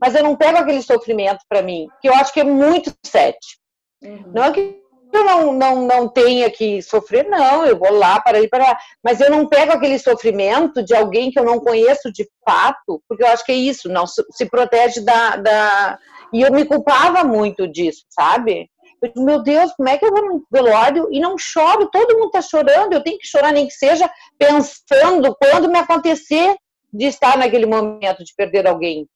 [0.00, 3.58] mas eu não pego aquele sofrimento para mim, que eu acho que é muito sete.
[4.02, 4.32] Uhum.
[4.34, 4.78] Não é que
[5.12, 8.78] eu não, não, não tenha que sofrer, não, eu vou lá para ir para lá.
[9.02, 13.22] Mas eu não pego aquele sofrimento de alguém que eu não conheço de fato, porque
[13.22, 15.36] eu acho que é isso, não se protege da.
[15.36, 15.98] da...
[16.32, 18.70] E eu me culpava muito disso, sabe?
[19.00, 21.88] Eu digo, meu Deus, como é que eu vou no velório e não choro?
[21.90, 26.54] Todo mundo está chorando, eu tenho que chorar, nem que seja pensando quando me acontecer
[26.92, 29.06] de estar naquele momento de perder alguém.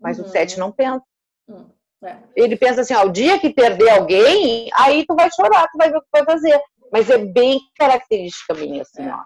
[0.00, 0.26] Mas uhum.
[0.26, 1.02] o sete não pensa.
[1.48, 1.70] Uhum.
[2.04, 2.16] É.
[2.36, 5.90] Ele pensa assim, ó, o dia que perder alguém, aí tu vai chorar, tu vai
[5.90, 6.60] ver o que vai fazer.
[6.92, 9.12] Mas é bem característica minha, assim, é.
[9.12, 9.18] ó.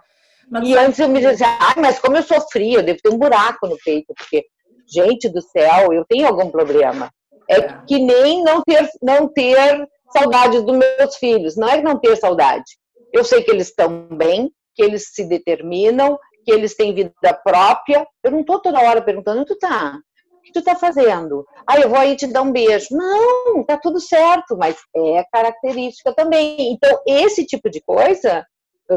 [0.51, 3.19] Mas e antes eu me dizia, ah, mas como eu sofri, eu devo ter um
[3.19, 4.45] buraco no peito, porque,
[4.87, 7.11] gente do céu, eu tenho algum problema.
[7.49, 7.81] É, é.
[7.87, 11.57] que nem não ter, não ter saudade dos meus filhos.
[11.57, 12.65] Não é não ter saudade.
[13.13, 17.13] Eu sei que eles estão bem, que eles se determinam, que eles têm vida
[17.45, 18.07] própria.
[18.23, 19.99] Eu não estou toda hora perguntando, onde tu tá?
[20.45, 21.47] Que tu tá fazendo?
[21.67, 22.89] Ah, eu vou aí te dar um beijo.
[22.91, 26.73] Não, tá tudo certo, mas é característica também.
[26.73, 28.45] Então, esse tipo de coisa,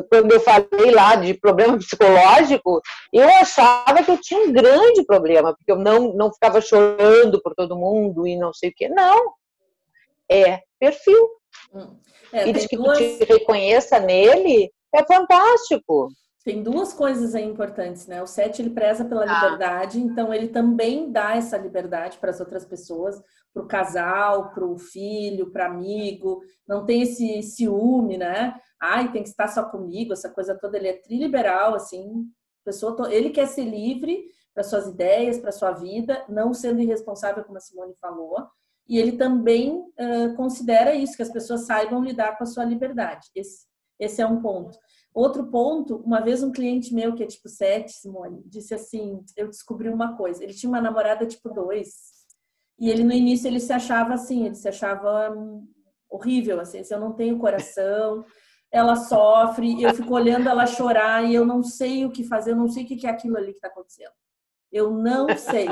[0.10, 2.82] quando eu falei lá de problema psicológico,
[3.14, 7.54] eu achava que eu tinha um grande problema, porque eu não, não ficava chorando por
[7.54, 8.90] todo mundo e não sei o quê.
[8.90, 9.34] Não.
[10.30, 11.30] É perfil.
[11.74, 11.98] Hum.
[12.34, 12.98] É, e de que duas...
[12.98, 16.10] tu te reconheça nele é fantástico.
[16.46, 18.22] Tem duas coisas aí importantes, né?
[18.22, 19.34] O sete ele preza pela ah.
[19.34, 23.20] liberdade, então ele também dá essa liberdade para as outras pessoas,
[23.52, 26.42] para o casal, para o filho, para amigo.
[26.68, 28.54] Não tem esse ciúme, né?
[28.80, 30.78] Ai, tem que estar só comigo, essa coisa toda.
[30.78, 32.28] Ele é triliberal, assim.
[32.64, 37.58] Pessoa, ele quer ser livre para suas ideias, para sua vida, não sendo irresponsável, como
[37.58, 38.48] a Simone falou.
[38.88, 43.30] E ele também uh, considera isso, que as pessoas saibam lidar com a sua liberdade.
[43.34, 43.66] Esse,
[44.00, 44.78] esse é um ponto.
[45.16, 49.48] Outro ponto, uma vez um cliente meu, que é tipo 7, Simone, disse assim: Eu
[49.48, 50.44] descobri uma coisa.
[50.44, 51.88] Ele tinha uma namorada tipo 2.
[52.78, 55.34] E ele no início ele se achava assim, ele se achava
[56.10, 58.26] horrível, assim, eu não tenho coração,
[58.70, 62.58] ela sofre, eu fico olhando ela chorar e eu não sei o que fazer, eu
[62.58, 64.12] não sei o que é aquilo ali que está acontecendo.
[64.70, 65.68] Eu não sei.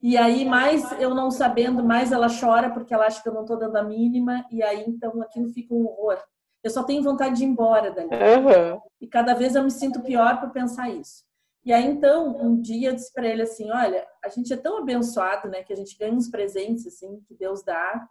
[0.00, 3.42] E aí, mais eu não sabendo, mais ela chora porque ela acha que eu não
[3.42, 6.22] estou dando a mínima, e aí então aquilo fica um horror
[6.62, 8.08] eu só tenho vontade de ir embora dali.
[8.08, 8.80] Uhum.
[9.00, 11.24] E cada vez eu me sinto pior por pensar isso.
[11.64, 14.78] E aí, então, um dia eu disse para ele assim: Olha, a gente é tão
[14.78, 18.06] abençoado, né, que a gente ganha uns presentes, assim, que Deus dá.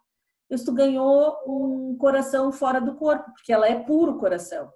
[0.50, 4.72] Isso tu ganhou um coração fora do corpo, porque ela é puro coração.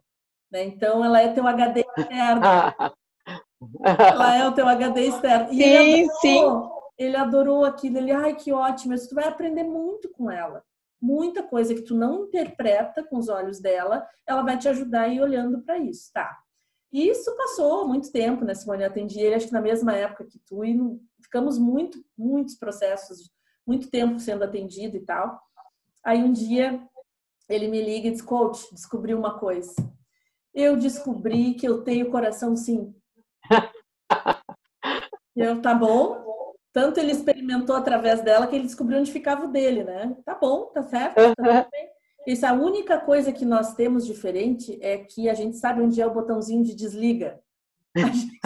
[0.52, 0.66] Né?
[0.66, 2.44] Então, ela é teu HD externo.
[3.84, 5.52] ela é o teu HD externo.
[5.52, 6.70] E sim, ele adorou, sim.
[6.98, 7.98] Ele adorou aquilo.
[7.98, 8.94] Ele, ai, que ótimo.
[8.94, 10.64] Isso tu vai aprender muito com ela.
[11.04, 15.08] Muita coisa que tu não interpreta com os olhos dela, ela vai te ajudar a
[15.10, 16.34] ir olhando para isso, tá?
[16.94, 18.84] E isso passou muito tempo, né, Simone?
[18.84, 20.80] Eu atendi ele, acho que na mesma época que tu, e
[21.22, 23.30] ficamos muito, muitos processos,
[23.68, 25.42] muito tempo sendo atendido e tal.
[26.06, 26.82] Aí um dia
[27.50, 29.76] ele me liga e diz: Coach, descobri uma coisa.
[30.54, 32.96] Eu descobri que eu tenho coração sim.
[35.36, 36.23] eu, tá bom.
[36.74, 40.16] Tanto ele experimentou através dela que ele descobriu onde ficava o dele, né?
[40.26, 41.68] Tá bom, tá certo, tá.
[42.26, 46.08] Isso, a única coisa que nós temos diferente é que a gente sabe onde é
[46.08, 47.40] o botãozinho de desliga.
[47.96, 48.40] A gente,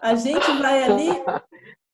[0.00, 1.08] a gente vai ali,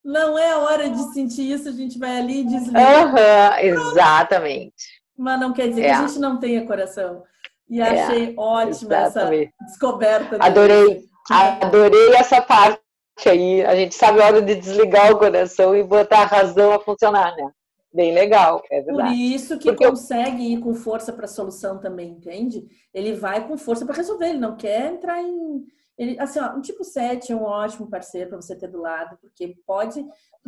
[0.05, 2.81] não é a hora de sentir isso, a gente vai ali e desliga.
[2.81, 5.03] Uhum, exatamente.
[5.17, 5.89] Mas não quer dizer é.
[5.89, 7.23] que a gente não tenha coração.
[7.71, 9.55] E é, achei é, ótima exatamente.
[9.55, 10.37] essa descoberta.
[10.41, 12.84] Adorei, adorei essa parte
[13.27, 13.65] aí.
[13.65, 17.35] A gente sabe a hora de desligar o coração e botar a razão a funcionar,
[17.37, 17.51] né?
[17.95, 19.11] Bem legal, é verdade.
[19.11, 22.67] Por isso que Porque consegue ir com força para a solução também, entende?
[22.93, 25.65] Ele vai com força para resolver, ele não quer entrar em.
[25.97, 29.17] Ele, assim, ó, um tipo 7 é um ótimo parceiro para você ter do lado,
[29.21, 30.05] porque pode,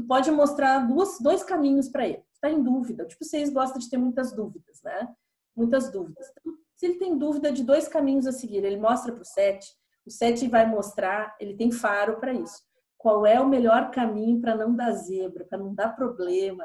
[0.08, 2.24] pode mostrar duas, dois caminhos para ele.
[2.34, 3.04] Está em dúvida.
[3.04, 5.08] O tipo 6 gosta de ter muitas dúvidas, né?
[5.54, 6.26] Muitas dúvidas.
[6.32, 9.72] Então, se ele tem dúvida de dois caminhos a seguir, ele mostra para o 7,
[10.06, 12.62] o 7 vai mostrar, ele tem faro para isso.
[12.96, 16.64] Qual é o melhor caminho para não dar zebra, para não dar problema,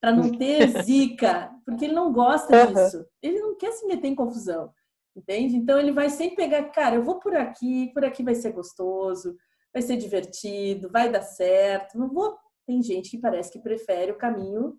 [0.00, 3.06] para não ter zica, porque ele não gosta disso.
[3.22, 4.72] Ele não quer se meter em confusão,
[5.16, 5.56] entende?
[5.56, 9.36] Então ele vai sempre pegar, cara, eu vou por aqui, por aqui vai ser gostoso,
[9.72, 11.98] vai ser divertido, vai dar certo.
[11.98, 12.36] Não vou.
[12.66, 14.76] Tem gente que parece que prefere o caminho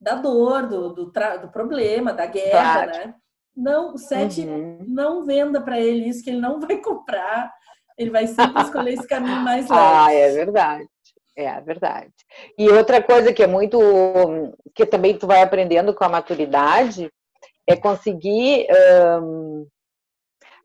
[0.00, 2.90] da dor, do, do, do problema, da guerra, claro.
[2.90, 3.14] né?
[3.56, 4.84] Não, o sete uhum.
[4.86, 7.50] não venda para ele isso que ele não vai comprar.
[7.96, 9.82] Ele vai sempre escolher esse caminho mais leve.
[9.82, 10.86] Ah, é verdade.
[11.34, 12.12] É verdade.
[12.58, 13.78] E outra coisa que é muito
[14.74, 17.10] que também tu vai aprendendo com a maturidade
[17.66, 18.66] é conseguir
[19.22, 19.66] um,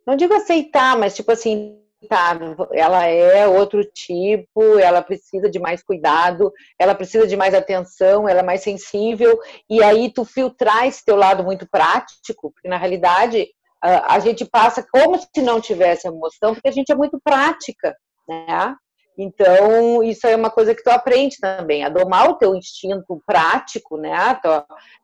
[0.05, 2.37] não digo aceitar, mas tipo assim, tá,
[2.71, 8.39] ela é outro tipo, ela precisa de mais cuidado, ela precisa de mais atenção, ela
[8.39, 13.47] é mais sensível, e aí tu filtrar esse teu lado muito prático, porque na realidade
[13.81, 17.95] a gente passa como se não tivesse emoção, porque a gente é muito prática,
[18.27, 18.75] né?
[19.23, 23.95] Então, isso é uma coisa que tu aprende também, a domar o teu instinto prático,
[23.95, 24.39] né?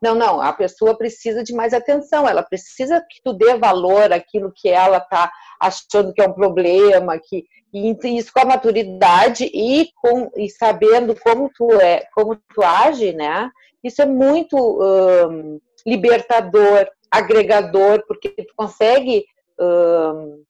[0.01, 4.51] Não, não, a pessoa precisa de mais atenção, ela precisa que tu dê valor àquilo
[4.55, 9.89] que ela tá achando que é um problema, que e isso com a maturidade e
[10.01, 13.51] com e sabendo como tu é, como tu age, né?
[13.83, 19.25] Isso é muito um, libertador, agregador, porque tu consegue
[19.59, 20.43] um,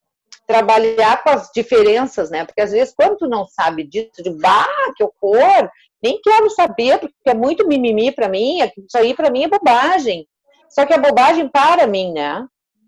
[0.47, 2.45] trabalhar com as diferenças, né?
[2.45, 5.69] Porque às vezes, quando tu não sabe disso, de bah, que horror,
[6.01, 10.25] nem quero saber, porque é muito mimimi para mim, isso aí para mim é bobagem.
[10.69, 12.45] Só que é bobagem para mim, né?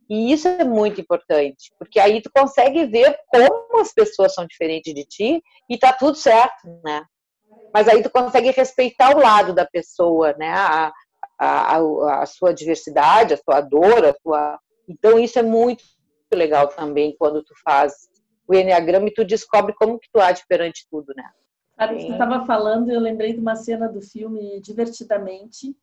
[0.09, 4.91] E isso é muito importante, porque aí tu consegue ver como as pessoas são diferentes
[4.91, 7.03] de ti e tá tudo certo, né?
[7.71, 10.49] Mas aí tu consegue respeitar o lado da pessoa, né?
[10.49, 10.91] A,
[11.39, 14.59] a, a, a sua diversidade, a sua dor, a sua.
[14.87, 15.83] Então isso é muito
[16.35, 18.09] legal também quando tu faz
[18.47, 21.23] o Enneagrama e tu descobre como que tu age perante tudo, né?
[21.75, 25.75] Sabe, você estava falando, eu lembrei de uma cena do filme Divertidamente,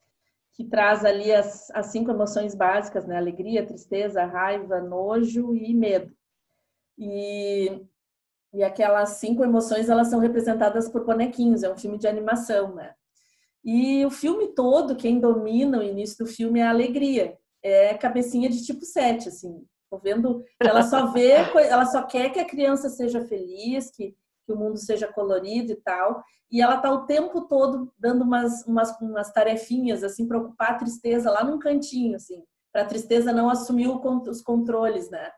[0.52, 3.16] que traz ali as, as cinco emoções básicas, né?
[3.16, 6.12] Alegria, tristeza, raiva, nojo e medo.
[6.98, 7.80] E,
[8.52, 12.94] e aquelas cinco emoções, elas são representadas por bonequinhos, é um filme de animação, né?
[13.64, 17.36] E o filme todo, quem domina o início do filme é a alegria.
[17.62, 19.64] É cabecinha de tipo 7, assim.
[19.96, 21.32] Tô vendo, ela só vê,
[21.68, 25.76] ela só quer que a criança seja feliz, que, que o mundo seja colorido e
[25.76, 26.22] tal.
[26.50, 30.78] E ela tá o tempo todo dando umas, umas, umas tarefinhas, assim, para ocupar a
[30.78, 35.30] tristeza lá num cantinho, assim, para a tristeza não assumir o, os controles, né?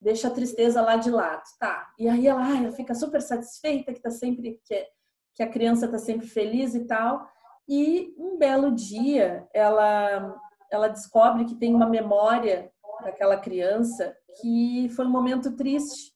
[0.00, 1.90] Deixa a tristeza lá de lado, tá?
[1.98, 4.86] E aí ela, ela fica super satisfeita que tá sempre, que,
[5.34, 7.26] que a criança tá sempre feliz e tal.
[7.66, 10.40] E um belo dia ela,
[10.70, 12.70] ela descobre que tem uma memória
[13.02, 16.12] daquela criança que foi um momento triste,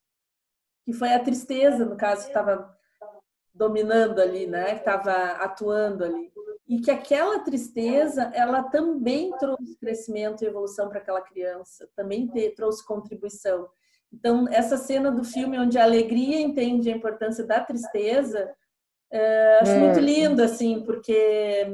[0.85, 2.75] que foi a tristeza, no caso, que estava
[3.53, 4.73] dominando ali, né?
[4.73, 5.13] Que estava
[5.43, 6.31] atuando ali.
[6.67, 12.85] E que aquela tristeza, ela também trouxe crescimento e evolução para aquela criança, também trouxe
[12.85, 13.69] contribuição.
[14.11, 18.53] Então, essa cena do filme onde a alegria entende a importância da tristeza,
[19.11, 20.03] é, acho muito hum.
[20.03, 21.67] lindo, assim, porque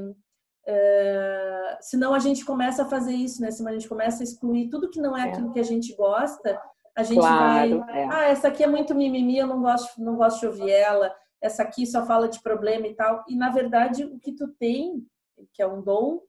[0.68, 3.52] é, senão a gente começa a fazer isso, né?
[3.52, 5.32] Senão a gente começa a excluir tudo que não é, é.
[5.32, 6.62] aquilo que a gente gosta,
[6.96, 8.08] a gente claro, vai, é.
[8.12, 11.64] ah, essa aqui é muito mimimi, eu não gosto, não gosto de ouvir ela, essa
[11.64, 13.24] aqui só fala de problema e tal.
[13.28, 15.06] E na verdade, o que tu tem,
[15.54, 16.22] que é um dom,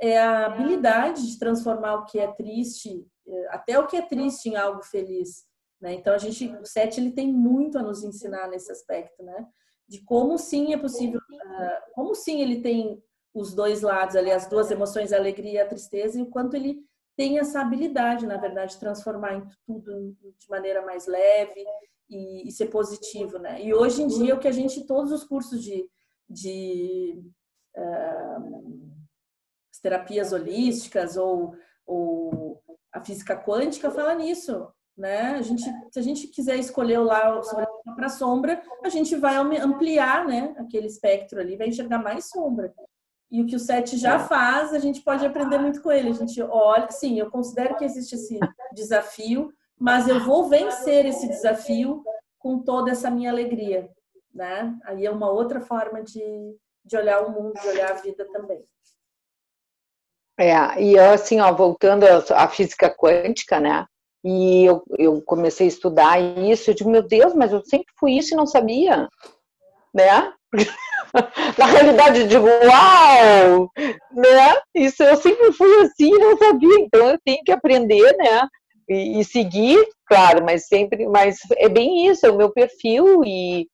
[0.00, 4.48] é a habilidade de transformar o que é triste, é, até o que é triste
[4.48, 5.46] em algo feliz.
[5.80, 5.94] Né?
[5.94, 9.46] Então a gente, o Sete ele tem muito a nos ensinar nesse aspecto, né?
[9.88, 13.02] De como sim é possível, ah, como sim ele tem
[13.34, 16.56] os dois lados ali, as duas emoções, a alegria e a tristeza, e o quanto
[16.56, 16.82] ele
[17.16, 21.64] tem essa habilidade, na verdade, de transformar tudo de maneira mais leve
[22.08, 23.60] e, e, ser positivo, né?
[23.60, 25.90] E hoje em dia o que a gente, todos os cursos de,
[26.28, 27.20] de
[27.76, 28.88] uh,
[29.82, 31.54] terapias holísticas ou,
[31.84, 32.62] ou
[32.92, 35.32] a física quântica fala nisso, né?
[35.32, 37.40] A gente, se a gente quiser escolher o lá
[37.96, 40.54] para sombra, a gente vai ampliar, né?
[40.58, 42.72] Aquele espectro ali, vai enxergar mais sombra.
[43.30, 44.18] E o que o SET já é.
[44.18, 46.08] faz, a gente pode aprender muito com ele.
[46.08, 48.40] A gente olha, sim, eu considero que existe esse
[48.72, 52.02] desafio, mas eu vou vencer esse desafio
[52.38, 53.90] com toda essa minha alegria,
[54.34, 54.74] né?
[54.84, 58.64] Aí é uma outra forma de, de olhar o mundo, de olhar a vida também.
[60.38, 63.84] É, e assim, ó, voltando à física quântica, né?
[64.24, 68.12] E eu, eu comecei a estudar isso, eu digo, meu Deus, mas eu sempre fui
[68.12, 69.08] isso e não sabia,
[69.92, 70.32] né?
[71.58, 73.70] Na realidade, eu digo, uau!
[74.12, 74.56] Né?
[74.74, 78.48] Isso eu sempre fui assim e não sabia, então eu tenho que aprender, né?
[78.88, 83.66] E, e, seguir, claro, mas sempre, mas é bem isso, é o meu perfil e,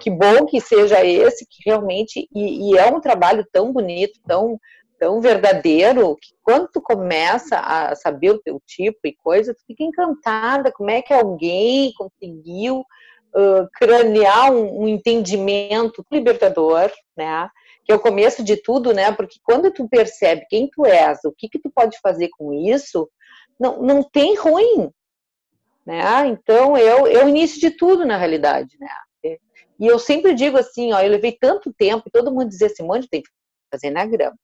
[0.00, 4.58] que bom que seja esse, que realmente, e, e, é um trabalho tão bonito, tão,
[4.98, 9.84] tão verdadeiro, que quando tu começa a saber o teu tipo e coisa, tu fica
[9.84, 12.82] encantada, como é que alguém conseguiu
[13.34, 17.48] uh, cranear um, um, entendimento libertador, né?
[17.84, 19.12] Que é o começo de tudo, né?
[19.12, 23.08] Porque quando tu percebe quem tu és, o que que tu pode fazer com isso,
[23.58, 24.90] não, não tem ruim,
[25.84, 26.26] né?
[26.26, 28.88] Então, eu, é o início de tudo, na realidade, né?
[29.78, 33.08] E eu sempre digo assim, ó, eu levei tanto tempo, todo mundo dizia assim, monte
[33.08, 33.28] tem que
[33.70, 34.36] fazer eneagrama,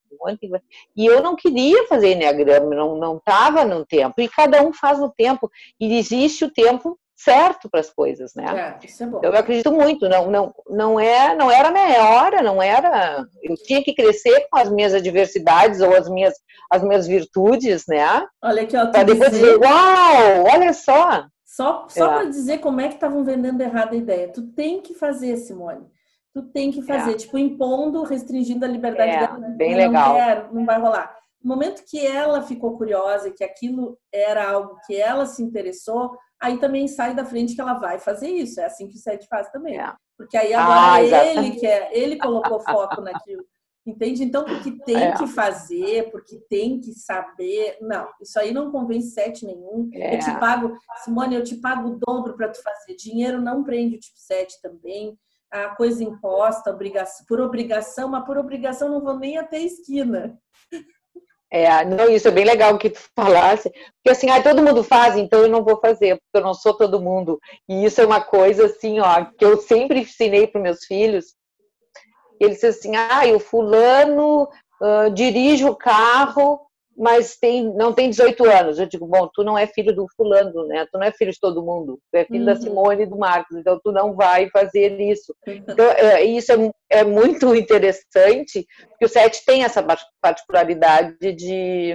[0.97, 4.99] e eu não queria fazer eneagrama, não não estava no tempo, e cada um faz
[4.99, 8.79] no tempo, e existe o tempo certo para as coisas, né?
[8.81, 9.21] É, isso é bom.
[9.23, 13.83] Eu acredito muito, não, não, não é, não era minha hora, não era, eu tinha
[13.83, 16.35] que crescer com as minhas adversidades ou as minhas,
[16.71, 18.27] as minhas virtudes, né?
[18.43, 21.27] Olha aqui, ó, para depois dizer, uau, olha só.
[21.45, 22.15] Só, só é.
[22.15, 24.29] para dizer como é que estavam vendendo errado a ideia.
[24.29, 25.85] Tu tem que fazer, Simone.
[26.33, 27.17] Tu tem que fazer, é.
[27.17, 29.39] tipo, impondo, restringindo a liberdade é, dela.
[29.57, 30.09] Bem legal.
[30.09, 31.15] Não quero, não vai rolar.
[31.43, 36.59] No momento que ela ficou curiosa, que aquilo era algo que ela se interessou, aí
[36.59, 38.61] também sai da frente que ela vai fazer isso.
[38.61, 39.79] É assim que o Sete faz também.
[39.79, 39.93] É.
[40.17, 43.45] Porque aí agora ah, ele quer, ele colocou foco naquilo.
[43.87, 44.23] Entende?
[44.23, 45.17] Então, porque tem é.
[45.17, 47.79] que fazer, porque tem que saber.
[47.81, 49.91] Não, isso aí não convence sete nenhum.
[49.95, 50.17] É.
[50.17, 52.95] Eu te pago, Simone, eu te pago o dobro para tu fazer.
[52.97, 55.19] Dinheiro não prende o tipo 7 também.
[55.51, 60.39] A coisa imposta, obrigação, por obrigação, mas por obrigação não vou nem até a esquina.
[61.53, 65.17] É, não, isso é bem legal que tu falasse, porque assim, ah, todo mundo faz,
[65.17, 67.41] então eu não vou fazer, porque eu não sou todo mundo.
[67.69, 71.35] E isso é uma coisa assim, ó, que eu sempre ensinei para meus filhos.
[72.39, 74.45] Eles assim, ah, o fulano
[74.81, 76.61] uh, dirige o carro
[76.97, 78.79] mas tem, não tem 18 anos.
[78.79, 80.87] Eu digo, bom, tu não é filho do fulano, né?
[80.91, 81.99] Tu não é filho de todo mundo.
[82.13, 82.47] Tu é filho uhum.
[82.47, 85.35] da Simone e do Marcos, então tu não vai fazer isso.
[85.47, 89.85] Então, é, isso é, é, muito interessante, porque o SET tem essa
[90.21, 91.95] particularidade de,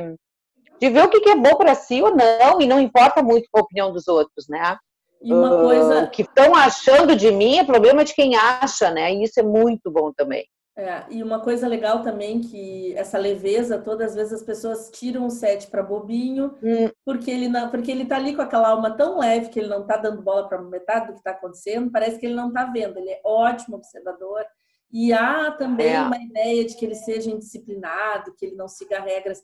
[0.79, 3.61] de ver o que é bom para si ou não, e não importa muito a
[3.61, 4.77] opinião dos outros, né?
[5.21, 6.03] E uma coisa...
[6.03, 9.13] O que estão achando de mim é problema de quem acha, né?
[9.13, 10.45] E isso é muito bom também.
[10.77, 15.25] É, e uma coisa legal também que essa leveza, todas as vezes as pessoas tiram
[15.25, 16.89] o set para bobinho, hum.
[17.05, 19.85] porque ele não, porque ele tá ali com aquela alma tão leve que ele não
[19.85, 22.97] tá dando bola para metade do que está acontecendo, parece que ele não tá vendo.
[22.97, 24.43] Ele é ótimo observador.
[24.91, 26.01] E há também é.
[26.01, 29.41] uma ideia de que ele seja indisciplinado, que ele não siga regras.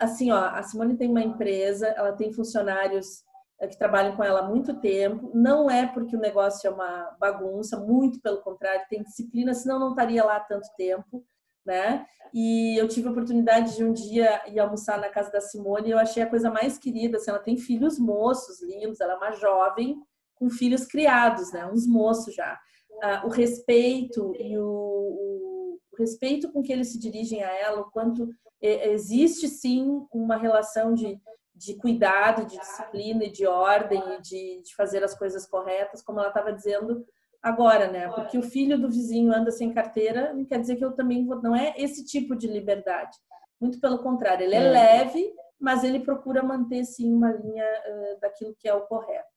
[0.00, 3.22] Assim, ó, a Simone tem uma empresa, ela tem funcionários
[3.68, 5.30] que trabalham com ela há muito tempo.
[5.34, 9.90] Não é porque o negócio é uma bagunça, muito pelo contrário, tem disciplina, senão não
[9.90, 11.24] estaria lá há tanto tempo,
[11.64, 12.06] né?
[12.32, 15.90] E eu tive a oportunidade de um dia ir almoçar na casa da Simone e
[15.90, 17.16] eu achei a coisa mais querida.
[17.16, 20.00] Assim, ela tem filhos moços, lindos, ela é uma jovem
[20.34, 21.66] com filhos criados, né?
[21.66, 22.58] Uns moços já.
[23.02, 27.80] Ah, o respeito e o, o, o respeito com que eles se dirigem a ela,
[27.80, 28.28] o quanto
[28.62, 31.18] existe sim uma relação de
[31.60, 36.28] de cuidado, de disciplina e de ordem de, de fazer as coisas corretas, como ela
[36.28, 37.04] estava dizendo
[37.42, 38.08] agora, né?
[38.08, 41.40] Porque o filho do vizinho anda sem carteira, não quer dizer que eu também vou.
[41.42, 43.18] Não é esse tipo de liberdade.
[43.60, 44.70] Muito pelo contrário, ele é, é.
[44.70, 49.28] leve, mas ele procura manter sim uma linha uh, daquilo que é o correto.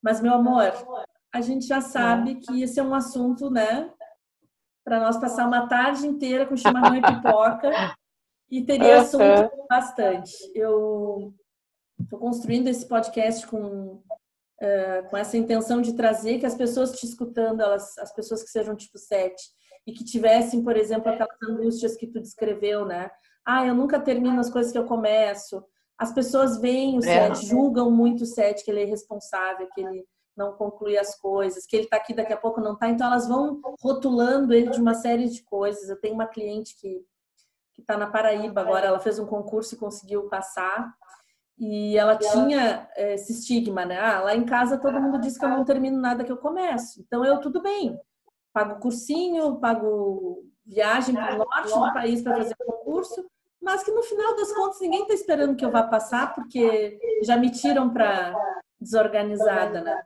[0.00, 0.72] Mas meu amor,
[1.30, 3.92] a gente já sabe que esse é um assunto, né?
[4.82, 7.70] Para nós passar uma tarde inteira com chimarrão e pipoca
[8.50, 10.32] e teria assunto bastante.
[10.54, 11.34] Eu
[12.00, 14.02] estou construindo esse podcast com
[14.60, 18.50] uh, com essa intenção de trazer que as pessoas te escutando, elas, as pessoas que
[18.50, 19.34] sejam tipo 7
[19.86, 23.10] e que tivessem, por exemplo, aquelas angústias que tu descreveu, né?
[23.44, 25.64] Ah, eu nunca termino as coisas que eu começo.
[25.96, 27.34] As pessoas veem o 7, é.
[27.34, 30.04] julgam muito o 7, que ele é irresponsável, que ele
[30.36, 32.88] não conclui as coisas, que ele está aqui daqui a pouco não está.
[32.88, 35.88] Então elas vão rotulando ele de uma série de coisas.
[35.88, 37.02] Eu tenho uma cliente que
[37.78, 40.92] que está na Paraíba agora, ela fez um concurso e conseguiu passar.
[41.56, 43.98] E ela tinha eh, esse estigma, né?
[44.00, 47.00] Ah, lá em casa todo mundo diz que eu não termino nada que eu começo.
[47.00, 47.96] Então eu tudo bem.
[48.52, 53.24] Pago cursinho, pago viagem para o norte do país para fazer concurso,
[53.62, 57.36] mas que no final das contas ninguém está esperando que eu vá passar, porque já
[57.36, 58.34] me tiram para
[58.80, 60.02] desorganizada, né?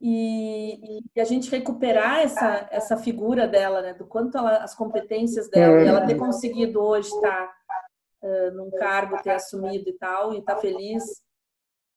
[0.00, 3.94] E, e, a gente recuperar essa, essa figura dela, né?
[3.94, 9.22] Do quanto ela, as competências dela, e ela ter conseguido hoje estar tá num cargo,
[9.22, 11.02] ter assumido e tal, e tá feliz,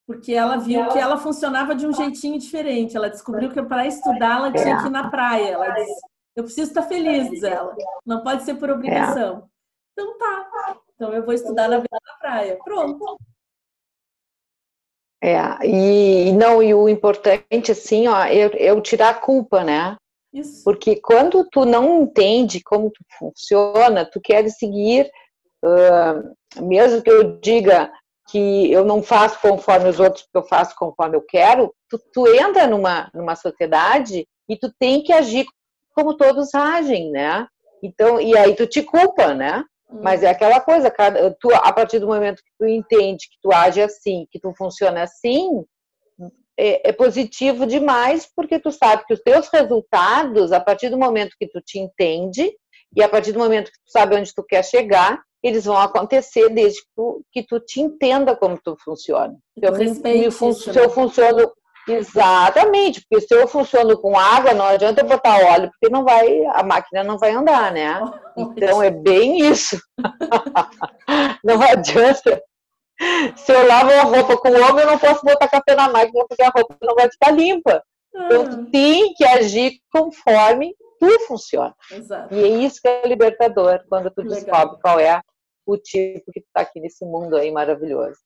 [0.09, 2.97] porque ela viu que ela funcionava de um jeitinho diferente.
[2.97, 5.49] Ela descobriu que para estudar ela tinha que ir na praia.
[5.49, 6.01] Ela disse:
[6.35, 7.75] Eu preciso estar feliz, diz ela.
[8.03, 9.47] Não pode ser por obrigação.
[9.93, 10.77] Então tá.
[10.95, 12.57] Então eu vou estudar na beira da praia.
[12.63, 13.19] Pronto.
[15.21, 19.97] É, e não, e o importante, assim, ó, é, é tirar a culpa, né?
[20.33, 20.63] Isso.
[20.63, 25.09] Porque quando tu não entende como tu funciona, tu quer seguir
[25.63, 27.91] Uh, mesmo que eu diga
[28.29, 32.27] que eu não faço conforme os outros, porque eu faço conforme eu quero, tu, tu
[32.27, 35.45] entra numa, numa sociedade e tu tem que agir
[35.93, 37.47] como todos agem, né?
[37.83, 39.63] Então, e aí tu te culpa, né?
[39.89, 39.99] Hum.
[40.03, 43.51] Mas é aquela coisa, cara, tu, a partir do momento que tu entende que tu
[43.51, 45.63] age assim, que tu funciona assim,
[46.57, 51.35] é, é, positivo demais, porque tu sabe que os teus resultados, a partir do momento
[51.39, 52.51] que tu te entende,
[52.95, 56.49] e a partir do momento que tu sabe onde tu quer chegar, eles vão acontecer
[56.49, 59.33] desde que tu, que tu te entenda como tu funciona.
[59.61, 59.87] Eu, me,
[60.53, 61.51] se eu funciono
[61.93, 66.63] exatamente, porque se eu funciono com água, não adianta botar óleo, porque não vai, a
[66.63, 67.99] máquina não vai andar, né?
[68.37, 69.77] Então é bem isso.
[71.43, 72.41] não adianta.
[73.35, 76.43] Se eu lavo a roupa com óleo, eu não posso botar café na máquina porque
[76.43, 77.83] a roupa não vai ficar limpa.
[78.15, 78.71] Então tu ah.
[78.71, 81.75] tem que agir conforme tu funciona.
[81.91, 82.33] Exato.
[82.33, 84.35] E é isso que é libertador, quando tu Legal.
[84.35, 85.21] descobre qual é
[85.65, 88.19] o tipo que está aqui nesse mundo aí maravilhoso.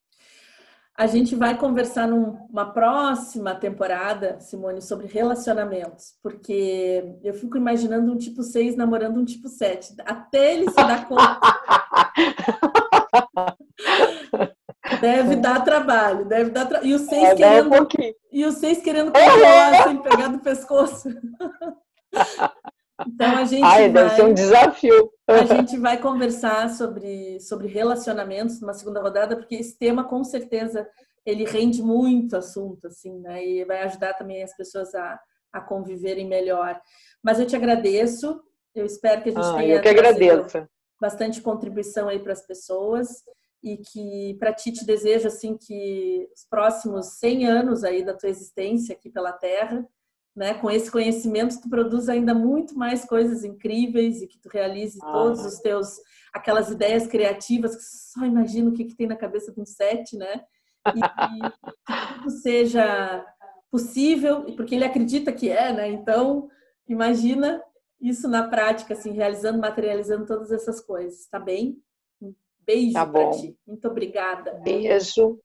[0.96, 8.18] A gente vai conversar numa próxima temporada, Simone, sobre relacionamentos, porque eu fico imaginando um
[8.18, 11.40] tipo 6 namorando um tipo 7, até ele se dar conta.
[15.02, 16.84] deve dar trabalho, deve dar tra...
[16.84, 17.74] E o 6 é, querendo.
[17.74, 17.88] Um
[18.32, 21.10] e o 6 querendo controlar sem pegar do pescoço.
[23.08, 25.12] Então a gente Ai, vai, deve ser um desafio.
[25.28, 30.88] A gente vai conversar sobre, sobre relacionamentos numa segunda rodada, porque esse tema com certeza
[31.26, 33.46] ele rende muito assunto, assim, né?
[33.46, 35.20] E vai ajudar também as pessoas a,
[35.52, 36.80] a conviverem melhor.
[37.24, 38.42] Mas eu te agradeço.
[38.76, 40.68] Eu espero que a gente ah, tenha eu que agradeço.
[41.00, 43.24] bastante contribuição aí para as pessoas
[43.64, 48.30] e que para ti te desejo assim que os próximos 100 anos aí da tua
[48.30, 49.88] existência aqui pela Terra
[50.36, 50.54] né?
[50.56, 55.12] Com esse conhecimento tu produz ainda muito mais coisas incríveis e que tu realize ah.
[55.12, 56.00] todos os teus
[56.34, 60.18] aquelas ideias criativas que só imagina o que, que tem na cabeça de um set,
[60.18, 60.44] né?
[60.88, 63.26] E que tudo seja
[63.70, 65.88] possível, porque ele acredita que é, né?
[65.90, 66.50] Então,
[66.88, 67.64] imagina
[68.02, 71.82] isso na prática, assim, realizando, materializando todas essas coisas, tá bem?
[72.22, 73.58] Um beijo tá para ti.
[73.66, 74.54] Muito obrigada.
[74.64, 75.40] Beijo.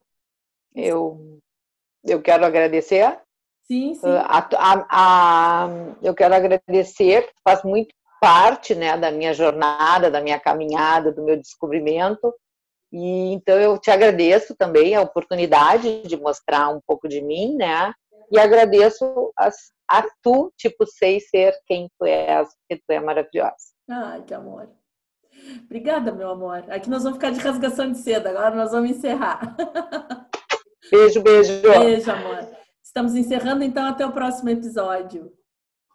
[0.75, 1.41] Eu,
[2.05, 3.21] eu quero agradecer
[3.71, 4.09] Sim, sim.
[4.09, 5.69] A, a, a,
[6.03, 11.37] eu quero agradecer, faz muito parte né, da minha jornada, da minha caminhada, do meu
[11.37, 12.35] descobrimento.
[12.91, 17.93] E então eu te agradeço também a oportunidade de mostrar um pouco de mim, né?
[18.33, 19.51] E agradeço a,
[19.91, 23.55] a tu, tipo, sei ser quem tu és, porque tu é maravilhosa.
[23.91, 24.71] Ai, que amor.
[25.65, 26.65] Obrigada, meu amor.
[26.69, 29.55] Aqui nós vamos ficar de rasgação de seda, agora nós vamos encerrar.
[30.91, 31.61] Beijo, beijo.
[31.61, 32.58] Beijo, amor.
[32.89, 35.31] Estamos encerrando, então, até o próximo episódio.